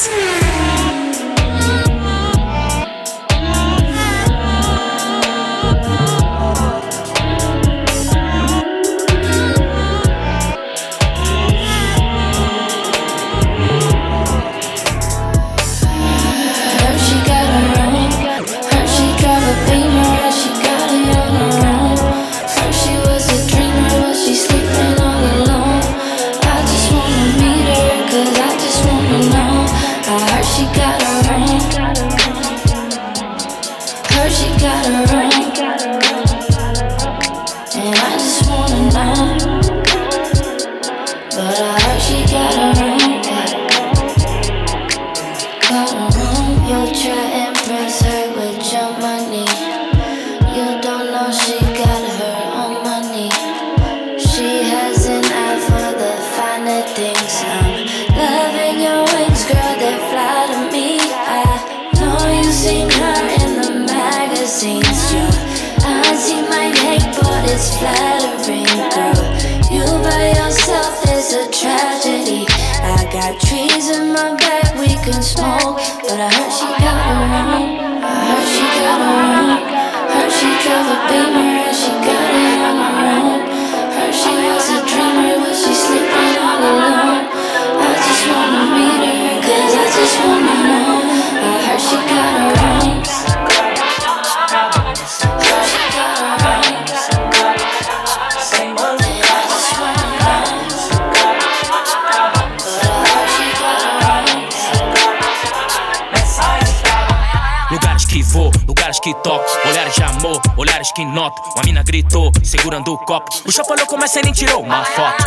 O. 113.45 113.49
O 113.49 113.51
chapalhão 113.51 113.85
começa 113.85 114.19
e 114.19 114.23
nem 114.23 114.33
tirou 114.33 114.61
uma 114.61 114.83
foto. 114.83 115.23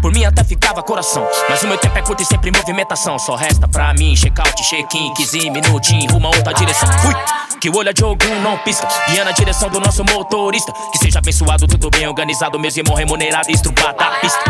Por 0.00 0.12
mim 0.12 0.24
até 0.24 0.44
ficava 0.44 0.82
coração, 0.82 1.28
mas 1.48 1.62
o 1.62 1.66
meu 1.66 1.76
tempo 1.76 1.98
é 1.98 2.02
curto 2.02 2.22
e 2.22 2.24
sempre 2.26 2.50
em 2.50 2.52
movimentação. 2.52 3.18
Só 3.18 3.34
resta 3.34 3.66
pra 3.66 3.92
mim 3.94 4.14
check-out, 4.14 4.62
check-in, 4.62 5.12
15 5.14 5.50
minutinhos, 5.50 6.12
rumo 6.12 6.28
a 6.28 6.30
outra 6.30 6.54
direção. 6.54 6.88
Fui! 7.00 7.14
Que 7.60 7.68
o 7.68 7.76
olho 7.76 7.92
de 7.92 8.04
algum 8.04 8.40
não 8.40 8.56
pisca, 8.58 8.86
guia 9.08 9.24
na 9.24 9.32
direção 9.32 9.68
do 9.68 9.80
nosso 9.80 10.04
motorista. 10.04 10.72
Que 10.92 10.98
seja 10.98 11.18
abençoado, 11.18 11.66
tudo 11.66 11.90
bem 11.90 12.06
organizado, 12.06 12.58
mesmo 12.58 12.80
irmão 12.80 12.96
remunerado, 12.96 13.50
estrupado 13.50 14.00
a 14.00 14.20
pista. 14.20 14.40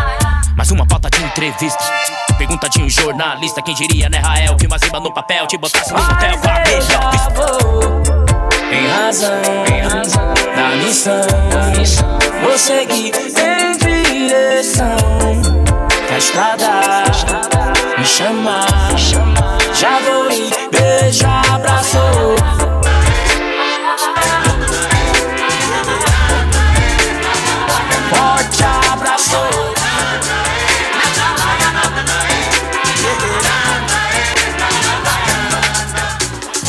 Mais 0.55 0.71
uma 0.71 0.87
pauta 0.87 1.09
de 1.09 1.23
entrevista. 1.25 1.83
Pergunta 2.37 2.69
de 2.69 2.83
um 2.83 2.91
jornalista, 2.91 3.63
quem 3.63 3.75
diria, 3.75 4.09
né, 4.11 4.19
Rael? 4.19 4.57
Que 4.57 4.67
uma 4.67 4.79
zimba 4.79 5.01
no 5.01 5.13
papel 5.13 5.47
te 5.47 5.57
botasse 5.57 5.93
no 5.93 5.99
hotel 5.99 6.39
com 6.39 6.49
a 6.49 6.61
melhor 6.61 7.11
vista. 7.11 7.39
Em 8.71 8.87
razão, 8.87 9.43
da 10.55 10.69
missão, 10.77 12.28
vou 12.43 12.59
seguir 12.59 13.13
em 13.17 13.77
direção 13.79 14.97
que 16.07 16.15
a 16.15 16.19
estrada 16.19 16.69
me 17.99 18.05
chamar. 18.05 18.69
Já 19.75 19.99
vou 20.01 20.31
ir 20.31 20.51
beijar, 20.71 21.55
abraçou. 21.55 22.68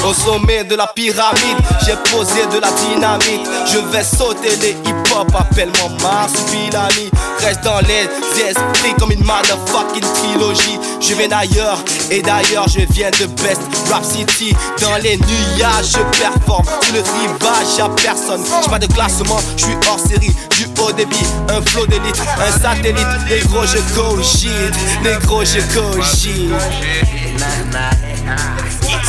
Au 0.09 0.13
sommet 0.13 0.63
de 0.63 0.73
la 0.75 0.87
pyramide, 0.87 1.57
j'ai 1.85 1.95
posé 2.11 2.43
de 2.51 2.59
la 2.59 2.71
dynamite. 2.71 3.47
Je 3.71 3.77
vais 3.77 4.03
sauter 4.03 4.55
les 4.59 4.71
hip-hop, 4.71 5.29
appelle-moi 5.37 5.89
Marsupilami. 6.01 7.11
Reste 7.37 7.63
dans 7.63 7.79
les 7.81 8.09
esprits 8.41 8.95
comme 8.97 9.11
une 9.11 9.23
motherfucking 9.23 10.01
trilogie. 10.15 10.79
Je 10.99 11.13
viens 11.13 11.27
d'ailleurs, 11.27 11.77
et 12.09 12.23
d'ailleurs 12.23 12.67
je 12.67 12.81
viens 12.91 13.11
de 13.11 13.27
Best 13.43 13.61
Rap 13.91 14.03
City. 14.03 14.55
Dans 14.81 14.95
les 14.95 15.17
nuages, 15.17 15.91
je 15.91 16.19
performe. 16.19 16.65
Sur 16.81 16.93
le 16.95 17.01
rivage, 17.01 17.77
y'a 17.77 17.89
personne. 17.89 18.43
J'ai 18.63 18.69
pas 18.69 18.79
de 18.79 18.87
classement, 18.91 19.39
je 19.57 19.65
suis 19.65 19.77
hors 19.87 19.99
série. 19.99 20.35
Du 20.49 20.65
haut 20.81 20.91
débit, 20.91 21.23
un 21.49 21.61
flow 21.69 21.85
d'élite, 21.85 22.19
un 22.39 22.59
satellite. 22.59 23.05
Négro, 23.29 23.63
je 23.63 23.77
go 23.95 24.19
shit. 24.23 24.73
Négro, 25.03 25.43
je 25.45 25.59
shit. 26.03 26.49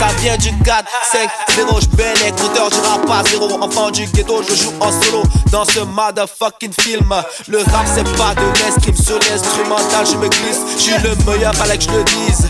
Ça 0.01 0.07
vient 0.23 0.39
du 0.39 0.51
4, 0.65 0.89
5, 1.13 1.29
0, 1.57 1.79
j'bel 1.83 2.17
écouteur 2.27 2.71
du 2.71 2.79
rap 2.79 3.07
à 3.11 3.29
zéro. 3.29 3.63
Enfant 3.63 3.91
du 3.91 4.07
ghetto, 4.07 4.43
je 4.49 4.55
joue 4.55 4.73
en 4.81 4.91
solo 4.91 5.23
dans 5.53 5.67
ce 5.67 5.81
motherfucking 5.81 6.73
film. 6.81 7.13
Le 7.49 7.59
rap 7.59 7.87
c'est 7.95 8.17
pas 8.17 8.35
de 8.35 8.65
l'escrime, 8.65 8.97
sur 8.97 9.19
l'instrumental. 9.19 10.07
Je 10.11 10.17
me 10.17 10.31
glisse 10.31 10.61
Je 10.79 10.83
suis 10.83 10.93
le 11.03 11.15
meilleur, 11.31 11.55
fallait 11.55 11.77
que 11.77 11.85
je 11.85 11.91
le 11.91 12.03
dise. 12.05 12.49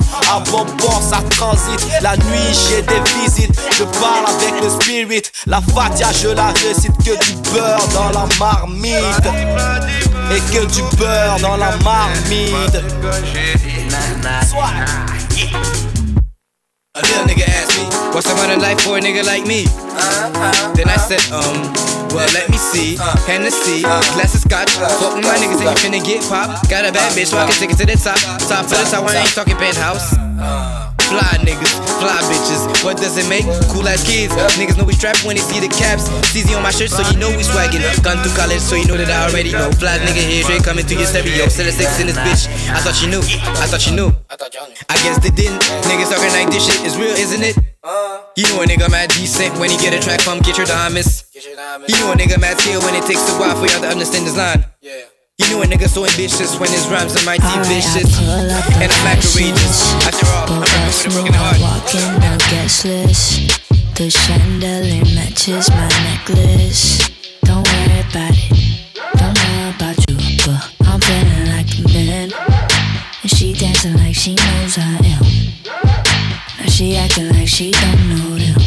Bon 0.52 0.64
port 0.78 1.02
ça 1.02 1.18
transite, 1.30 1.84
la 2.00 2.16
nuit 2.18 2.54
j'ai 2.68 2.82
des 2.82 3.00
visites. 3.18 3.60
Je 3.76 3.82
parle 3.82 4.26
avec 4.28 4.62
le 4.62 4.70
spirit, 4.70 5.22
la 5.46 5.60
fatia 5.60 6.12
je 6.12 6.28
la 6.28 6.52
récite. 6.52 6.96
Que 7.04 7.18
du 7.24 7.32
beurre 7.50 7.88
dans 7.92 8.10
la 8.10 8.28
marmite. 8.38 9.26
Et 10.32 10.40
que 10.54 10.64
du 10.66 10.82
beurre 10.96 11.40
dans 11.40 11.56
la 11.56 11.76
marmite 11.78 12.76
A 16.96 17.02
little 17.02 17.22
nigga 17.22 17.46
asked 17.46 17.78
me, 17.78 17.84
what's 18.10 18.26
the 18.26 18.34
of 18.34 18.60
life 18.60 18.80
for 18.80 18.98
a 18.98 19.00
nigga 19.00 19.24
like 19.24 19.46
me? 19.46 19.62
Uh-huh. 19.64 20.74
Then 20.74 20.88
I 20.88 20.96
said, 20.96 21.22
um, 21.30 21.70
well, 22.10 22.26
let 22.34 22.50
me 22.50 22.56
see. 22.56 22.98
Uh. 22.98 23.16
Hennessy, 23.30 23.84
uh. 23.84 24.02
glass 24.14 24.34
of 24.34 24.40
scotch. 24.40 24.74
Uh. 24.76 24.88
Fuck 24.98 25.14
with 25.14 25.24
my 25.24 25.36
niggas 25.38 25.62
and 25.62 25.70
you 25.70 25.78
finna 25.78 26.04
get 26.04 26.28
pop. 26.28 26.68
Got 26.68 26.86
a 26.86 26.92
bad 26.92 27.12
bitch, 27.12 27.26
so 27.26 27.38
I 27.38 27.46
can 27.46 27.54
take 27.54 27.70
it 27.70 27.78
to 27.78 27.86
the 27.86 27.94
top. 27.94 28.18
Top 28.48 28.64
of 28.64 28.70
the 28.70 28.88
top, 28.90 29.08
I 29.08 29.18
ain't 29.18 29.30
talking 29.30 29.54
penthouse. 29.54 30.79
Fly 31.10 31.42
niggas, 31.42 31.74
fly 31.98 32.14
bitches. 32.30 32.62
What 32.86 32.96
does 32.96 33.18
it 33.18 33.26
make? 33.26 33.42
Cool 33.74 33.82
ass 33.90 34.06
kids. 34.06 34.30
Niggas 34.54 34.78
know 34.78 34.86
we 34.86 34.94
strapped 34.94 35.26
when 35.26 35.34
they 35.34 35.42
see 35.42 35.58
the 35.58 35.66
caps. 35.66 36.06
CZ 36.30 36.54
on 36.54 36.62
my 36.62 36.70
shirt, 36.70 36.90
so 36.90 37.02
you 37.10 37.18
know 37.18 37.28
we 37.34 37.42
swaggin'. 37.42 37.82
Gone 38.06 38.22
through 38.22 38.38
college, 38.38 38.62
so 38.62 38.78
you 38.78 38.86
know 38.86 38.94
that 38.94 39.10
I 39.10 39.26
already 39.26 39.50
know. 39.50 39.74
Fly 39.74 39.98
nigga 40.06 40.22
here, 40.22 40.46
straight 40.46 40.62
coming 40.62 40.86
to 40.86 40.94
your 40.94 41.10
stereo. 41.10 41.50
A 41.50 41.50
six 41.50 41.98
in 41.98 42.06
this 42.06 42.16
bitch. 42.22 42.46
I 42.70 42.78
thought 42.78 43.02
you 43.02 43.10
knew. 43.10 43.22
I 43.58 43.66
thought 43.66 43.84
you 43.90 43.92
knew. 43.98 44.14
I 44.30 44.96
guess 45.02 45.18
they 45.18 45.34
didn't. 45.34 45.58
Niggas 45.90 46.14
talking 46.14 46.30
like 46.30 46.48
this 46.54 46.62
shit 46.62 46.78
is 46.86 46.96
real, 46.96 47.10
isn't 47.10 47.42
it? 47.42 47.58
Uh. 47.82 48.22
You 48.36 48.46
know 48.54 48.62
a 48.62 48.66
nigga 48.66 48.88
mad 48.88 49.10
decent 49.10 49.58
when 49.58 49.68
he 49.68 49.76
get 49.82 49.92
a 49.92 49.98
track 49.98 50.20
from 50.20 50.38
Get 50.46 50.58
Your 50.58 50.66
Diamonds. 50.66 51.26
You 51.34 51.98
know 51.98 52.12
a 52.12 52.16
nigga 52.16 52.40
mad 52.40 52.60
skill 52.60 52.80
when 52.86 52.94
it 52.94 53.02
takes 53.02 53.26
a 53.28 53.34
while 53.34 53.58
for 53.58 53.66
y'all 53.66 53.82
to 53.82 53.88
understand 53.88 54.26
this 54.26 54.36
line. 54.36 54.64
You 55.40 55.48
know 55.48 55.62
a 55.62 55.64
nigga 55.64 55.88
so 55.88 56.04
ambitious 56.04 56.60
when 56.60 56.68
his 56.68 56.86
rhymes 56.88 57.16
are 57.16 57.24
mighty 57.24 57.48
vicious. 57.64 58.20
And 58.20 58.92
I'm 58.92 59.04
not 59.08 59.24
courageous. 59.24 59.88
After 60.04 60.26
all, 60.36 60.52
I'm 60.52 60.60
rapping 60.60 60.84
with 60.84 61.06
a 61.06 61.10
broken 61.16 61.32
heart. 61.32 61.56
Walking 61.64 62.12
on 62.28 62.36
guest 62.52 62.84
list. 62.84 63.64
The 63.96 64.10
chandelier 64.10 65.02
matches 65.16 65.70
my 65.70 65.88
necklace. 66.04 67.08
Don't 67.40 67.66
worry 67.66 68.04
about 68.04 68.36
it. 68.36 68.52
Don't 69.16 69.32
know 69.32 69.72
about 69.74 69.96
you, 70.10 70.16
but 70.44 70.60
I'm 70.84 71.00
feeling 71.00 71.48
like 71.56 71.72
a 71.72 71.88
man. 71.88 72.28
And 73.22 73.30
she 73.30 73.54
dancing 73.54 73.96
like 73.96 74.14
she 74.14 74.34
knows 74.34 74.76
I 74.76 75.00
am. 75.08 75.24
Now 76.60 76.66
she 76.68 76.96
acting 76.96 77.30
like 77.30 77.48
she 77.48 77.70
don't 77.70 78.08
know 78.10 78.36
them. 78.36 78.59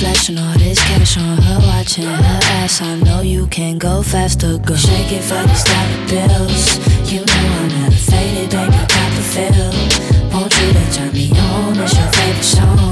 Flashing 0.00 0.38
all 0.38 0.56
this 0.56 0.78
cash 0.78 1.18
on 1.18 1.36
her, 1.36 1.58
watching 1.58 2.04
her 2.04 2.40
ass. 2.62 2.80
I 2.80 2.98
know 3.00 3.20
you 3.20 3.46
can 3.48 3.76
go 3.76 4.02
faster, 4.02 4.56
girl. 4.56 4.74
Shake 4.74 5.12
it 5.12 5.20
for 5.20 5.46
these 5.46 5.62
dollar 5.62 6.06
bills. 6.08 7.12
You 7.12 7.20
know 7.20 7.34
I'm 7.60 7.70
elevated, 7.84 8.48
baby, 8.48 8.70
got 8.72 9.12
the 9.12 9.20
feel. 9.20 10.32
Want 10.32 10.56
you 10.58 10.72
to 10.72 10.92
turn 10.94 11.12
me 11.12 11.30
on, 11.38 11.78
it's 11.78 11.94
your 11.98 12.10
favorite 12.12 12.42
song. 12.42 12.89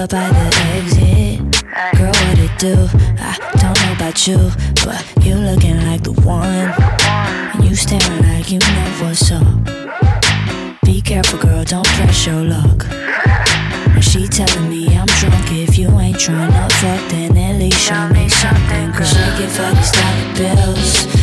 Up 0.00 0.10
by 0.10 0.28
the 0.30 0.46
exit. 0.76 1.40
Girl, 1.98 2.08
what 2.08 2.38
it 2.38 2.58
do? 2.58 2.88
I 3.20 3.36
don't 3.60 3.76
know 3.82 3.92
about 3.92 4.26
you, 4.26 4.50
but 4.84 5.04
you 5.24 5.34
looking 5.34 5.76
like 5.86 6.02
the 6.02 6.12
one. 6.22 6.72
And 7.52 7.64
you 7.64 7.76
staring 7.76 8.22
like 8.22 8.50
you 8.50 8.60
know 8.60 8.90
what's 9.00 9.30
up. 9.30 10.80
Be 10.84 11.02
careful, 11.02 11.38
girl, 11.38 11.64
don't 11.64 11.86
press 11.86 12.26
your 12.26 12.42
luck. 12.44 12.86
She 14.00 14.26
telling 14.26 14.70
me 14.70 14.88
I'm 14.96 15.06
drunk. 15.20 15.52
If 15.52 15.76
you 15.76 15.88
ain't 15.98 16.16
tryna 16.16 16.72
fuck, 16.80 17.10
then 17.10 17.36
at 17.36 17.58
least 17.58 17.78
show 17.78 18.08
me 18.08 18.28
something, 18.28 18.92
girl. 18.92 19.04
Shake 19.04 19.40
it 19.44 19.50
for 19.50 19.70
these 19.76 19.92
dollar 19.92 20.34
bills. 20.34 21.19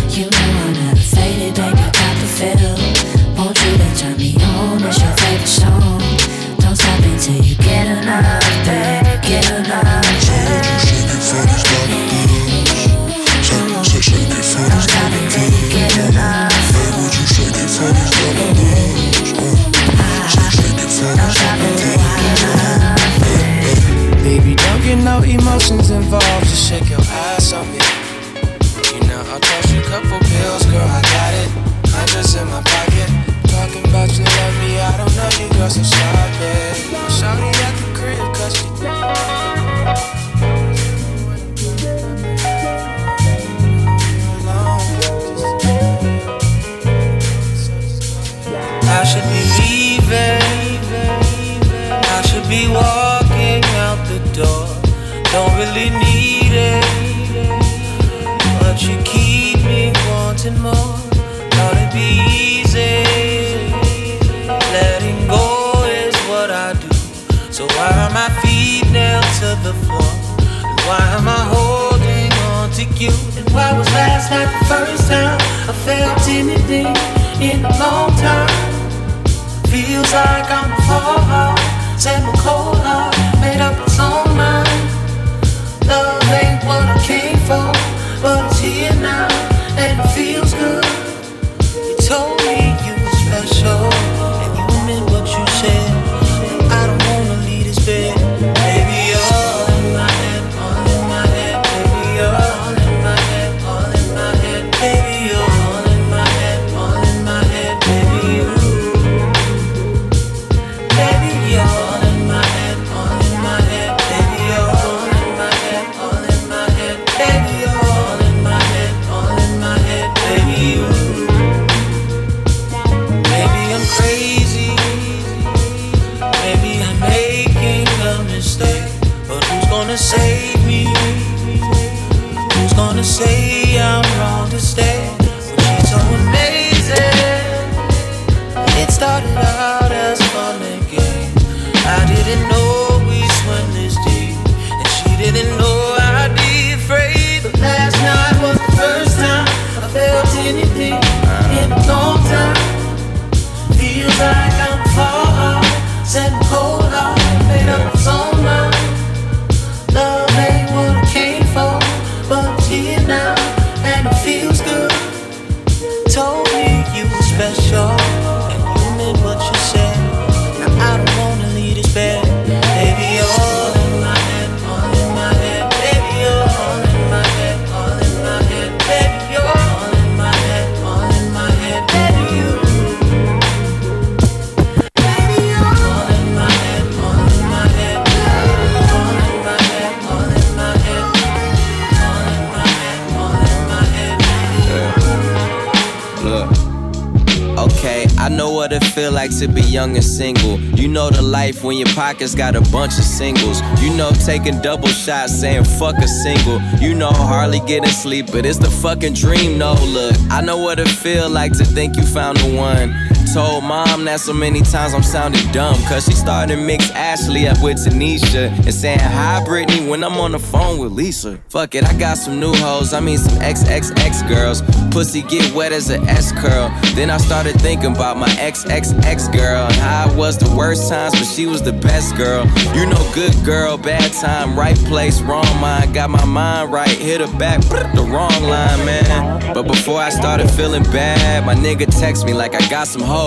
Taking 204.27 204.59
double 204.59 204.89
shots 204.89 205.33
saying 205.39 205.63
fuck 205.63 205.95
a 205.99 206.07
single. 206.07 206.59
You 206.81 206.93
know 206.93 207.11
hardly 207.11 207.61
getting 207.61 207.89
sleep, 207.89 208.25
but 208.29 208.45
it's 208.45 208.57
the 208.57 208.69
fucking 208.69 209.13
dream. 209.13 209.57
No, 209.57 209.73
look, 209.85 210.15
I 210.29 210.41
know 210.41 210.57
what 210.57 210.79
it 210.79 210.89
feel 210.89 211.29
like 211.29 211.57
to 211.57 211.63
think 211.63 211.95
you 211.95 212.03
found 212.03 212.37
the 212.39 212.53
one. 212.57 213.06
Told 213.37 213.65
mom 213.65 214.05
that 214.05 214.19
so 214.19 214.33
many 214.33 214.61
times 214.61 214.95
I'm 214.95 215.03
sounding 215.03 215.51
dumb. 215.51 215.75
Cause 215.83 216.05
she 216.05 216.13
started 216.13 216.55
to 216.55 216.59
mix 216.59 216.89
Ashley 216.89 217.47
up 217.47 217.61
with 217.61 217.77
Tanisha. 217.77 218.49
And 218.49 218.73
saying 218.73 218.97
hi, 218.97 219.43
Brittany, 219.45 219.87
when 219.87 220.03
I'm 220.03 220.17
on 220.17 220.31
the 220.31 220.39
phone 220.39 220.79
with 220.79 220.91
Lisa. 220.91 221.39
Fuck 221.47 221.75
it, 221.75 221.83
I 221.83 221.93
got 221.99 222.17
some 222.17 222.39
new 222.39 222.51
hoes, 222.55 222.93
I 222.93 222.99
mean 222.99 223.19
some 223.19 223.37
XXX 223.37 224.27
girls. 224.27 224.63
Pussy 224.89 225.21
get 225.21 225.53
wet 225.53 225.71
as 225.71 225.91
a 225.91 225.99
S 226.09 226.31
curl. 226.31 226.69
Then 226.95 227.11
I 227.11 227.17
started 227.17 227.61
thinking 227.61 227.95
about 227.95 228.17
my 228.17 228.27
XXX 228.29 229.31
girl. 229.31 229.67
And 229.67 229.75
how 229.75 230.09
it 230.09 230.17
was 230.17 230.39
the 230.39 230.49
worst 230.55 230.89
times, 230.89 231.13
but 231.13 231.25
she 231.25 231.45
was 231.45 231.61
the 231.61 231.73
best 231.73 232.15
girl. 232.17 232.43
You 232.73 232.87
know, 232.87 233.11
good 233.13 233.35
girl, 233.45 233.77
bad 233.77 234.13
time, 234.13 234.57
right 234.57 234.77
place, 234.89 235.21
wrong 235.21 235.45
mind. 235.61 235.93
Got 235.93 236.09
my 236.09 236.25
mind 236.25 236.71
right, 236.71 236.89
hit 236.89 237.21
her 237.21 237.37
back, 237.37 237.61
the 237.69 238.01
wrong 238.01 238.41
line, 238.41 238.83
man. 238.83 239.53
But 239.53 239.67
before 239.67 239.99
I 239.99 240.09
started 240.09 240.49
feeling 240.51 240.83
bad, 240.83 241.45
my 241.45 241.55
nigga 241.55 241.85
text 241.99 242.25
me 242.25 242.33
like 242.33 242.53
I 242.53 242.67
got 242.69 242.87
some 242.87 243.01
hoes, 243.01 243.26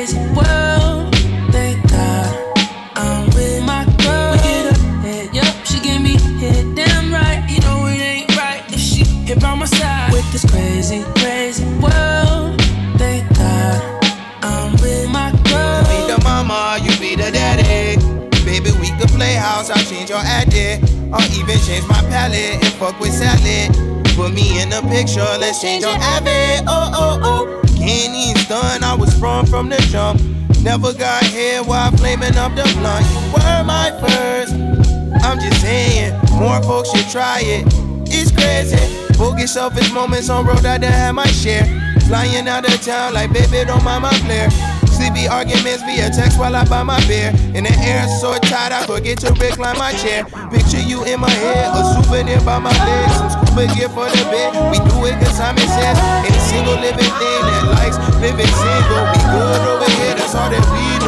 even 21.51 21.65
change 21.65 21.87
my 21.87 22.01
palette 22.09 22.63
and 22.63 22.73
fuck 22.75 22.99
with 22.99 23.13
salad. 23.13 23.75
Put 24.15 24.33
me 24.33 24.61
in 24.61 24.69
the 24.69 24.81
picture, 24.89 25.25
let's 25.39 25.61
change 25.61 25.83
your 25.83 25.95
habit. 25.95 26.63
Oh, 26.67 26.91
oh, 26.93 27.19
oh. 27.23 27.61
Can't 27.77 28.15
even 28.15 28.37
stun, 28.43 28.83
I 28.83 28.93
was 28.93 29.13
sprung 29.15 29.45
from 29.45 29.69
the 29.69 29.77
jump. 29.89 30.21
Never 30.61 30.93
got 30.93 31.23
here 31.23 31.63
while 31.63 31.91
flaming 31.97 32.35
up 32.37 32.55
the 32.55 32.63
blunt. 32.77 33.05
You 33.09 33.33
were 33.33 33.63
my 33.63 33.91
first. 33.99 34.53
I'm 35.23 35.39
just 35.39 35.61
saying, 35.61 36.13
more 36.33 36.61
folks 36.63 36.91
should 36.91 37.09
try 37.09 37.41
it. 37.41 37.65
It's 38.07 38.31
crazy. 38.31 38.77
Bogus 39.17 39.53
selfish 39.53 39.91
moments 39.91 40.29
on 40.29 40.45
road, 40.45 40.65
I 40.65 40.77
done 40.77 40.91
had 40.91 41.11
my 41.13 41.27
share. 41.27 41.65
Flying 42.07 42.47
out 42.47 42.65
of 42.65 42.81
town 42.81 43.13
like 43.13 43.31
baby, 43.33 43.65
don't 43.65 43.83
mind 43.83 44.03
my 44.03 44.13
flare. 44.19 44.49
Sleepy 45.21 45.33
arguments 45.33 45.83
via 45.83 46.09
text 46.09 46.39
while 46.39 46.55
I 46.55 46.65
buy 46.65 46.81
my 46.81 46.97
beer. 47.05 47.29
In 47.53 47.63
the 47.63 47.73
air, 47.85 48.07
so 48.19 48.33
tight, 48.49 48.71
I 48.73 48.85
forget 48.87 49.19
to 49.19 49.29
recline 49.33 49.77
my 49.77 49.93
chair. 49.93 50.25
Picture 50.49 50.81
you 50.81 51.03
in 51.05 51.19
my 51.19 51.29
head, 51.29 51.69
a 51.77 51.93
souvenir 51.93 52.41
by 52.41 52.57
my 52.57 52.73
legs. 52.73 53.13
Some 53.17 53.29
scuba 53.29 53.67
gear 53.75 53.89
for 53.89 54.09
the 54.09 54.23
bed. 54.33 54.49
We 54.73 54.81
do 54.81 55.05
it 55.05 55.13
cause 55.21 55.37
Simon 55.37 55.61
says. 55.61 55.97
Ain't 56.25 56.33
a 56.33 56.41
single 56.49 56.73
living 56.73 57.11
thing 57.21 57.41
that 57.45 57.63
likes 57.69 57.97
living 58.17 58.49
single. 58.49 59.03
We 59.13 59.19
good 59.29 59.61
over 59.69 59.91
here, 60.01 60.15
that's 60.17 60.33
all 60.33 60.49
that 60.49 60.65
we 60.73 61.00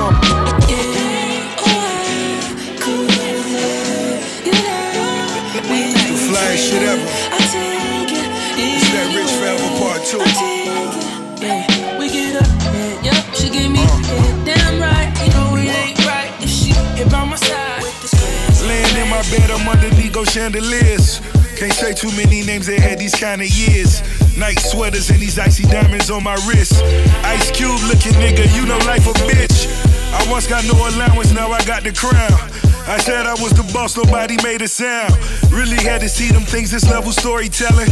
my 19.23 19.37
bed, 19.37 19.51
I'm 19.51 19.67
underneath 19.67 20.13
go 20.13 20.23
chandeliers. 20.23 21.21
Can't 21.55 21.73
say 21.73 21.93
too 21.93 22.11
many 22.15 22.43
names 22.43 22.67
that 22.67 22.79
had 22.79 22.99
these 22.99 23.15
kind 23.15 23.41
of 23.41 23.47
years. 23.47 24.01
Night 24.37 24.59
sweaters 24.59 25.09
and 25.09 25.19
these 25.19 25.37
icy 25.37 25.63
diamonds 25.63 26.09
on 26.09 26.23
my 26.23 26.35
wrist. 26.47 26.81
Ice 27.23 27.51
cube 27.51 27.79
looking 27.87 28.13
nigga, 28.13 28.43
you 28.55 28.65
know 28.65 28.77
life 28.85 29.05
a 29.07 29.13
bitch. 29.29 29.67
I 30.13 30.31
once 30.31 30.47
got 30.47 30.65
no 30.65 30.73
allowance, 30.73 31.31
now 31.31 31.51
I 31.51 31.63
got 31.65 31.83
the 31.83 31.93
crown. 31.93 32.39
I 32.87 32.97
said 32.97 33.25
I 33.25 33.33
was 33.33 33.53
the 33.53 33.63
boss, 33.73 33.95
nobody 33.95 34.37
made 34.43 34.61
a 34.61 34.67
sound. 34.67 35.13
Really 35.51 35.77
had 35.77 36.01
to 36.01 36.09
see 36.09 36.29
them 36.29 36.43
things, 36.43 36.71
this 36.71 36.89
level 36.89 37.11
storytelling. 37.11 37.89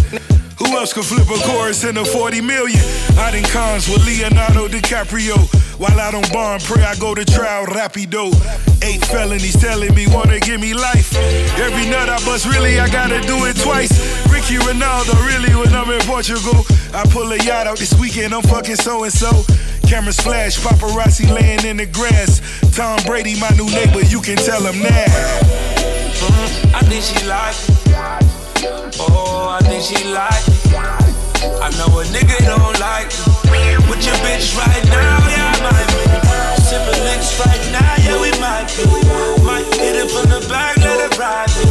Who 0.61 0.77
else 0.77 0.93
could 0.93 1.05
flip 1.05 1.25
a 1.25 1.41
chorus 1.49 1.83
in 1.83 1.97
a 1.97 2.05
40 2.05 2.39
million? 2.41 2.79
I 3.17 3.31
done 3.31 3.49
cons 3.49 3.89
with 3.89 4.05
Leonardo 4.05 4.67
DiCaprio. 4.67 5.33
While 5.79 5.99
I 5.99 6.11
don't 6.11 6.31
bond, 6.31 6.61
pray 6.61 6.83
I 6.83 6.95
go 6.97 7.15
to 7.15 7.25
trial 7.25 7.65
rapido. 7.65 8.29
Eight 8.83 9.03
felonies 9.05 9.59
telling 9.59 9.95
me 9.95 10.05
wanna 10.05 10.39
give 10.39 10.61
me 10.61 10.75
life. 10.75 11.15
Every 11.57 11.89
nut 11.89 12.09
I 12.09 12.23
bust, 12.25 12.45
really, 12.45 12.79
I 12.79 12.87
gotta 12.89 13.19
do 13.21 13.45
it 13.45 13.57
twice. 13.57 13.89
Ricky 14.29 14.61
Ronaldo, 14.61 15.17
really, 15.25 15.55
when 15.55 15.73
I'm 15.73 15.89
in 15.89 16.01
Portugal. 16.01 16.63
I 16.93 17.09
pull 17.09 17.31
a 17.31 17.37
yacht 17.37 17.65
out 17.65 17.79
this 17.79 17.99
weekend, 17.99 18.31
I'm 18.31 18.43
fucking 18.43 18.75
so 18.75 19.03
and 19.03 19.11
so. 19.11 19.31
Cameras 19.87 20.19
flash, 20.19 20.59
paparazzi 20.59 21.27
laying 21.33 21.65
in 21.65 21.77
the 21.77 21.87
grass. 21.87 22.39
Tom 22.75 22.99
Brady, 23.07 23.39
my 23.39 23.49
new 23.57 23.65
neighbor, 23.65 24.01
you 24.05 24.21
can 24.21 24.37
tell 24.37 24.61
him 24.61 24.83
that. 24.83 25.09
Mm, 26.21 26.75
I 26.75 26.81
think 26.81 27.03
she 27.03 27.25
like. 27.25 28.20
Oh, 28.63 29.57
I 29.57 29.59
think 29.65 29.81
she 29.81 29.97
like. 30.13 30.45
I 31.61 31.69
know 31.77 31.89
a 31.97 32.03
nigga 32.13 32.37
don't 32.45 32.77
like 32.79 33.09
it. 33.09 33.89
With 33.89 34.05
your 34.05 34.13
bitch 34.21 34.53
right 34.57 34.85
now, 34.85 35.17
yeah, 35.29 35.65
might 35.65 35.87
be. 35.89 36.11
Right 37.41 37.65
now, 37.71 37.95
yeah, 38.05 38.21
we 38.21 38.29
might 38.39 38.69
be. 38.77 38.85
Might 39.43 39.65
hit 39.75 39.95
it 39.95 40.11
from 40.11 40.29
the 40.29 40.45
back, 40.47 40.77
let 40.77 41.17
ride 41.17 41.49
me. 41.57 41.65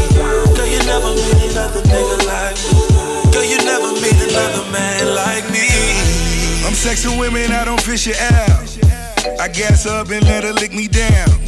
Girl, 0.56 0.66
you 0.66 0.78
never 0.84 1.14
meet 1.14 1.50
another 1.52 1.82
nigga 1.82 2.26
like 2.26 2.58
me. 2.58 3.30
Girl, 3.30 3.44
you 3.44 3.58
never 3.64 3.92
meet 4.00 4.18
another 4.18 4.70
man 4.72 5.14
like 5.14 5.44
me. 5.50 5.68
I'm 6.66 6.74
sexing 6.74 7.18
women, 7.20 7.52
I 7.52 7.64
don't 7.64 7.80
fish 7.80 8.08
it 8.08 8.20
out. 8.20 8.66
I 9.40 9.48
gas 9.48 9.86
up 9.86 10.10
and 10.10 10.24
let 10.24 10.44
her 10.44 10.52
lick 10.52 10.72
me 10.72 10.88
down. 10.88 11.39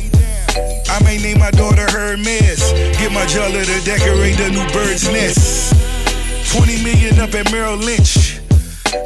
I 0.93 1.03
may 1.05 1.17
name 1.17 1.39
my 1.39 1.51
daughter 1.51 1.89
Hermes. 1.89 2.61
Get 3.01 3.13
my 3.13 3.25
jeweler 3.25 3.65
to 3.65 3.81
decorate 3.81 4.37
the 4.37 4.53
new 4.53 4.69
bird's 4.77 5.09
nest. 5.09 5.73
20 6.53 6.85
million 6.85 7.19
up 7.19 7.33
at 7.33 7.51
Merrill 7.51 7.81
Lynch. 7.81 8.41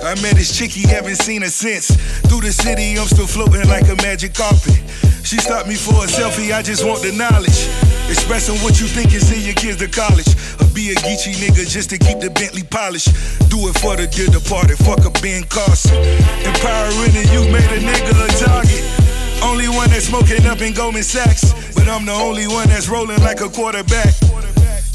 I 0.02 0.18
met 0.18 0.34
this 0.34 0.50
chick, 0.50 0.72
he 0.72 0.82
haven't 0.82 1.14
seen 1.14 1.42
her 1.42 1.48
since. 1.48 1.94
Through 2.26 2.40
the 2.40 2.50
city, 2.50 2.98
I'm 2.98 3.06
still 3.06 3.28
floating 3.28 3.68
like 3.70 3.86
a 3.86 3.94
magic 4.02 4.34
carpet. 4.34 4.82
She 5.22 5.38
stopped 5.38 5.68
me 5.68 5.76
for 5.76 6.02
a 6.02 6.10
selfie, 6.10 6.50
I 6.50 6.60
just 6.60 6.84
want 6.84 7.02
the 7.06 7.14
knowledge. 7.14 7.70
Expressing 8.10 8.58
what 8.66 8.80
you 8.80 8.90
think 8.90 9.14
and 9.14 9.22
send 9.22 9.46
your 9.46 9.54
kids 9.54 9.78
to 9.78 9.86
college. 9.86 10.34
Or 10.58 10.66
be 10.74 10.90
a 10.90 10.98
geeky 11.06 11.38
nigga 11.38 11.70
just 11.70 11.90
to 11.90 11.98
keep 11.98 12.18
the 12.18 12.30
Bentley 12.30 12.64
polished. 12.66 13.14
Do 13.46 13.62
it 13.70 13.78
for 13.78 13.94
the 13.94 14.10
dear 14.10 14.26
departed, 14.26 14.78
fuck 14.82 15.06
a 15.06 15.10
Ben 15.22 15.44
Carson. 15.46 15.94
Empowering 16.42 17.14
and 17.14 17.30
you 17.30 17.46
made 17.46 17.70
a 17.70 17.78
nigga 17.78 18.10
a 18.10 18.28
target. 18.42 19.05
Only 19.46 19.68
one 19.68 19.88
that's 19.90 20.06
smoking 20.06 20.44
up 20.46 20.60
in 20.60 20.74
Goldman 20.74 21.04
Sachs. 21.04 21.54
But 21.74 21.86
I'm 21.86 22.04
the 22.04 22.12
only 22.12 22.48
one 22.48 22.68
that's 22.68 22.88
rolling 22.88 23.20
like 23.22 23.40
a 23.40 23.48
quarterback. 23.48 24.12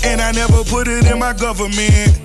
And 0.04 0.20
I 0.20 0.32
never 0.34 0.64
put 0.66 0.88
it 0.88 1.08
in 1.08 1.18
my 1.18 1.32
government. 1.32 2.20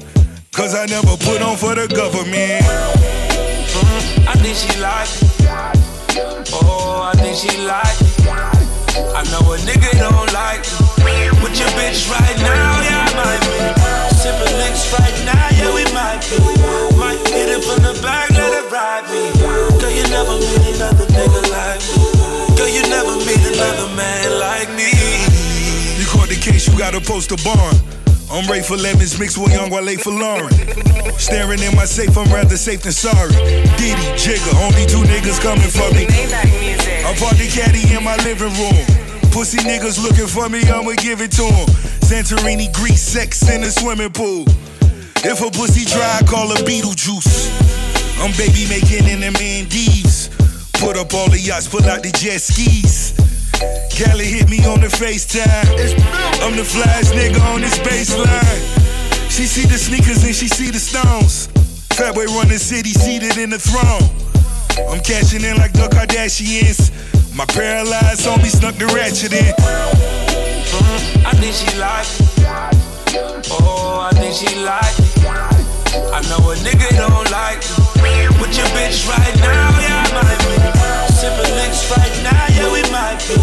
Cause 0.52 0.74
I 0.74 0.86
never 0.86 1.16
put 1.22 1.40
on 1.40 1.56
for 1.56 1.74
the 1.76 1.86
government. 1.86 2.64
Mm, 2.64 4.26
I 4.26 4.34
think 4.42 4.56
she 4.58 4.74
like 4.80 5.06
it. 5.06 6.50
Oh, 6.50 7.06
I 7.06 7.14
think 7.20 7.36
she 7.36 7.52
like 7.62 7.94
it. 8.00 8.66
I 9.14 9.22
know 9.30 9.44
a 9.52 9.56
nigga 9.62 9.92
don't 10.00 10.32
like 10.32 10.66
it. 10.66 10.96
With 11.44 11.54
your 11.60 11.68
bitch 11.78 12.10
right 12.10 12.38
now, 12.42 12.80
yeah, 12.82 13.06
I 13.06 13.12
might 13.14 13.42
be. 13.46 13.60
Sipping 14.18 14.56
licks 14.58 14.90
right 14.98 15.18
now, 15.28 15.46
yeah, 15.54 15.70
we 15.76 15.84
might 15.94 16.24
be. 16.26 16.40
Might 16.96 17.20
hit 17.28 17.54
it 17.54 17.62
from 17.62 17.84
the 17.84 17.94
back, 18.02 18.30
let 18.30 18.50
it 18.50 18.72
ride 18.72 19.04
me. 19.12 19.30
Girl, 19.78 19.92
you 19.92 20.02
never 20.08 20.40
meet 20.40 20.74
another 20.74 21.06
nigga 21.06 21.42
like 21.52 21.84
me. 22.00 22.05
Girl, 22.96 23.04
you 23.04 23.12
never 23.12 23.26
meet 23.26 23.44
another 23.52 23.94
man 23.94 24.40
like 24.40 24.68
me. 24.70 24.88
You 26.00 26.06
caught 26.06 26.28
the 26.28 26.40
case, 26.40 26.66
you 26.66 26.78
gotta 26.78 27.00
post 27.00 27.30
a 27.30 27.36
bond. 27.44 27.76
I'm 28.32 28.48
Ray 28.50 28.62
for 28.62 28.76
lemons 28.76 29.18
mixed 29.18 29.36
with 29.36 29.52
young 29.52 29.68
Wale 29.70 29.98
for 29.98 30.12
Lauren. 30.12 30.50
Staring 31.18 31.60
in 31.60 31.76
my 31.76 31.84
safe, 31.84 32.16
I'm 32.16 32.32
rather 32.32 32.56
safe 32.56 32.82
than 32.82 32.92
sorry. 32.92 33.32
Diddy, 33.76 34.00
Jigga, 34.16 34.48
only 34.64 34.86
two 34.86 35.04
niggas 35.12 35.40
coming 35.42 35.68
for 35.68 35.92
me. 35.92 36.06
I 36.08 37.12
party 37.20 37.48
caddy 37.48 37.84
in 37.94 38.02
my 38.02 38.16
living 38.24 38.52
room. 38.56 38.84
Pussy 39.30 39.58
niggas 39.58 40.02
looking 40.02 40.26
for 40.26 40.48
me, 40.48 40.64
I'ma 40.64 40.92
give 40.96 41.20
it 41.20 41.32
to 41.32 41.44
'em. 41.44 41.68
Santorini, 42.00 42.72
Greece, 42.72 43.02
sex 43.02 43.42
in 43.48 43.60
the 43.60 43.70
swimming 43.70 44.10
pool. 44.10 44.46
If 45.22 45.42
a 45.42 45.50
pussy 45.50 45.84
dry, 45.84 46.22
call 46.26 46.48
her 46.48 46.62
Beetlejuice. 46.64 47.50
I'm 48.20 48.32
baby 48.32 48.66
making 48.68 49.06
in 49.06 49.20
the 49.20 49.30
Maldives. 49.32 50.25
Put 50.78 50.96
up 50.96 51.14
all 51.14 51.28
the 51.28 51.40
yachts, 51.40 51.68
pull 51.68 51.84
out 51.84 52.02
the 52.02 52.12
jet 52.12 52.40
skis. 52.40 53.14
Cali 53.90 54.24
hit 54.24 54.48
me 54.50 54.64
on 54.66 54.80
the 54.80 54.88
FaceTime. 54.88 55.72
I'm 56.44 56.54
the 56.54 56.62
flyest 56.62 57.12
nigga 57.16 57.40
on 57.54 57.62
this 57.62 57.78
baseline. 57.78 58.60
She 59.30 59.46
see 59.46 59.66
the 59.66 59.78
sneakers 59.78 60.22
and 60.24 60.34
she 60.34 60.48
see 60.48 60.70
the 60.70 60.78
stones. 60.78 61.48
Fatboy 61.96 62.26
run 62.26 62.48
the 62.48 62.58
city 62.58 62.90
seated 62.90 63.38
in 63.38 63.50
the 63.50 63.58
throne. 63.58 64.04
I'm 64.88 65.00
cashing 65.00 65.42
in 65.42 65.56
like 65.56 65.72
the 65.72 65.88
Kardashians. 65.88 66.92
My 67.34 67.46
paralyzed 67.46 68.26
homie 68.26 68.52
snuck 68.52 68.74
the 68.76 68.86
ratchet 68.86 69.32
in. 69.32 69.54
I 71.24 71.32
think 71.40 71.54
she 71.54 71.78
like 71.78 72.06
it. 72.20 73.48
Oh, 73.50 74.08
I 74.10 74.14
think 74.14 74.34
she 74.34 74.54
like 74.60 74.98
it. 74.98 75.24
I 76.12 76.20
know 76.28 76.50
a 76.50 76.54
nigga 76.56 76.88
don't 76.96 77.30
like 77.30 77.64
it. 77.64 77.95
With 78.46 78.58
your 78.58 78.66
bitch 78.66 79.08
right 79.08 79.36
now, 79.40 79.70
yeah, 79.80 80.04
I 80.06 80.22
might 80.22 80.38
be. 80.46 81.12
Sipping 81.12 81.52
licks 81.56 81.90
right 81.90 82.14
now, 82.22 82.46
yeah, 82.54 82.72
we 82.72 82.82
might 82.92 83.18
be. 83.26 83.34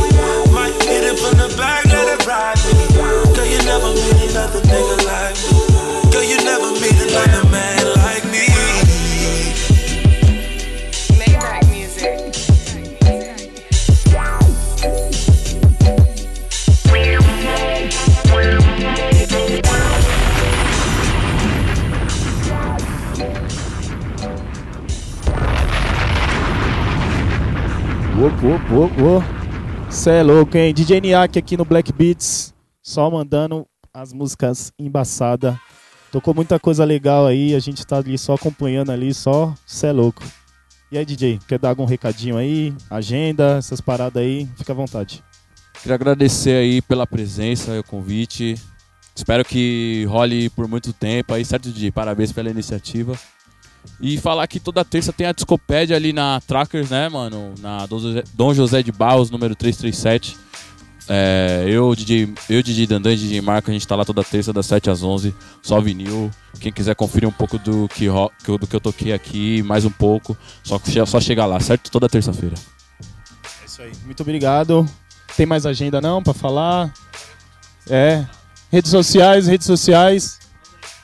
Might 0.49 0.81
hit 0.81 1.03
it 1.03 1.19
from 1.19 1.37
the 1.37 1.53
back, 1.57 1.83
let 1.83 2.07
it 2.07 2.25
ride 2.25 2.55
me. 2.71 2.87
Girl, 3.35 3.45
you 3.45 3.57
never 3.65 3.91
meet 3.91 4.31
another 4.31 4.61
nigga 4.61 5.05
like 5.05 5.35
me. 5.51 5.62
Cê 30.03 30.09
é 30.09 30.21
louco, 30.21 30.57
hein? 30.57 30.73
DJ 30.73 30.99
Niak 30.99 31.39
aqui 31.39 31.55
no 31.55 31.63
Black 31.63 31.93
Beats, 31.93 32.53
só 32.81 33.09
mandando 33.09 33.65
as 33.93 34.11
músicas 34.11 34.69
embaçadas. 34.77 35.55
Tocou 36.11 36.33
muita 36.33 36.59
coisa 36.59 36.83
legal 36.83 37.25
aí, 37.25 37.55
a 37.55 37.59
gente 37.59 37.87
tá 37.87 37.99
ali 37.99 38.17
só 38.17 38.33
acompanhando 38.33 38.91
ali, 38.91 39.13
só 39.13 39.55
cê 39.65 39.87
é 39.87 39.91
louco. 39.93 40.21
E 40.91 40.97
aí, 40.97 41.05
DJ, 41.05 41.39
quer 41.47 41.57
dar 41.57 41.69
algum 41.69 41.85
recadinho 41.85 42.35
aí? 42.35 42.75
Agenda, 42.89 43.55
essas 43.59 43.79
paradas 43.79 44.21
aí? 44.21 44.45
Fica 44.57 44.73
à 44.73 44.75
vontade. 44.75 45.23
Queria 45.81 45.95
agradecer 45.95 46.57
aí 46.57 46.81
pela 46.81 47.07
presença 47.07 47.73
e 47.73 47.79
o 47.79 47.83
convite. 47.85 48.55
Espero 49.15 49.45
que 49.45 50.03
role 50.09 50.49
por 50.49 50.67
muito 50.67 50.91
tempo 50.91 51.33
aí, 51.33 51.45
certo, 51.45 51.71
DJ? 51.71 51.91
Parabéns 51.91 52.33
pela 52.33 52.49
iniciativa. 52.49 53.17
E 54.01 54.17
falar 54.17 54.45
que 54.47 54.59
toda 54.59 54.83
terça 54.83 55.13
tem 55.13 55.27
a 55.27 55.31
Discopédia 55.31 55.95
ali 55.95 56.11
na 56.11 56.41
Trackers, 56.41 56.89
né, 56.89 57.07
mano? 57.09 57.53
Na 57.61 57.85
Dom 58.33 58.53
José- 58.53 58.83
de 58.83 58.91
Barros, 58.91 59.29
número 59.29 59.55
337. 59.55 60.37
É, 61.07 61.65
eu, 61.67 61.93
DJ, 61.95 62.33
eu, 62.49 62.63
DJ 62.63 62.87
Dandan 62.87 63.11
e 63.13 63.17
DJ 63.17 63.41
Marco, 63.41 63.69
a 63.69 63.73
gente 63.73 63.85
tá 63.85 63.93
lá 63.95 64.05
toda 64.05 64.23
terça 64.23 64.53
das 64.53 64.65
7 64.65 64.89
às 64.89 65.03
11, 65.03 65.35
só 65.61 65.79
vinil. 65.81 66.31
Quem 66.59 66.71
quiser 66.71 66.95
conferir 66.95 67.27
um 67.27 67.31
pouco 67.31 67.57
do 67.57 67.89
que, 67.89 68.07
do 68.07 68.67
que 68.67 68.75
eu 68.75 68.79
toquei 68.79 69.11
aqui, 69.11 69.61
mais 69.63 69.83
um 69.83 69.89
pouco, 69.89 70.37
só, 70.63 70.79
só 71.05 71.19
chegar 71.19 71.45
lá, 71.45 71.59
certo? 71.59 71.91
Toda 71.91 72.07
terça-feira. 72.07 72.55
É 73.61 73.65
isso 73.65 73.81
aí. 73.81 73.91
Muito 74.05 74.21
obrigado. 74.21 74.87
Tem 75.35 75.45
mais 75.45 75.65
agenda 75.65 75.99
não 75.99 76.23
pra 76.23 76.33
falar? 76.33 76.93
É. 77.89 78.23
Redes 78.71 78.91
sociais, 78.91 79.47
redes 79.47 79.67
sociais. 79.67 80.39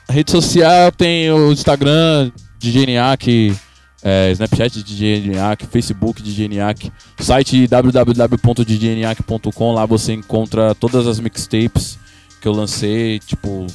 Rede 0.08 0.30
social 0.30 0.90
tem 0.92 1.30
o 1.30 1.52
Instagram 1.52 2.32
DJ 2.60 2.84
Niak, 2.84 3.56
é, 4.02 4.30
Snapchat 4.32 4.82
DJ 4.82 5.28
Niak, 5.28 5.66
Facebook 5.66 6.22
DJ 6.22 6.46
Niak, 6.46 6.92
site 7.18 7.66
www.djniak.com, 7.66 9.72
lá 9.72 9.86
você 9.86 10.12
encontra 10.12 10.74
todas 10.74 11.06
as 11.06 11.18
mixtapes 11.18 11.98
que 12.38 12.46
eu 12.46 12.52
lancei, 12.52 13.18
tipo, 13.18 13.66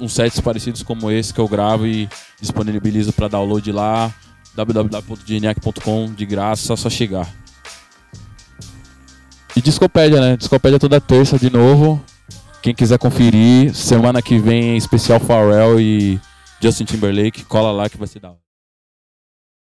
uns 0.00 0.12
sets 0.12 0.38
parecidos 0.38 0.84
como 0.84 1.10
esse 1.10 1.34
que 1.34 1.40
eu 1.40 1.48
gravo 1.48 1.88
e 1.88 2.08
disponibilizo 2.40 3.12
para 3.12 3.26
download 3.26 3.72
lá, 3.72 4.14
www.djniak.com, 4.54 6.14
de 6.14 6.24
graça, 6.24 6.76
só 6.76 6.88
chegar. 6.88 7.28
E 9.56 9.60
Discopédia, 9.60 10.20
né? 10.20 10.36
Discopédia 10.36 10.78
toda 10.78 11.00
terça 11.00 11.36
de 11.36 11.50
novo. 11.50 12.00
Quem 12.62 12.72
quiser 12.72 12.98
conferir, 12.98 13.74
semana 13.74 14.22
que 14.22 14.38
vem 14.38 14.76
especial 14.76 15.18
Pharrell 15.18 15.80
e 15.80 16.20
Justin 16.60 16.84
Timberlake, 16.84 17.44
cola 17.44 17.72
lá 17.72 17.88
que 17.88 17.96
vai 17.96 18.06
ser 18.06 18.20
da 18.20 18.30
hora. 18.30 18.49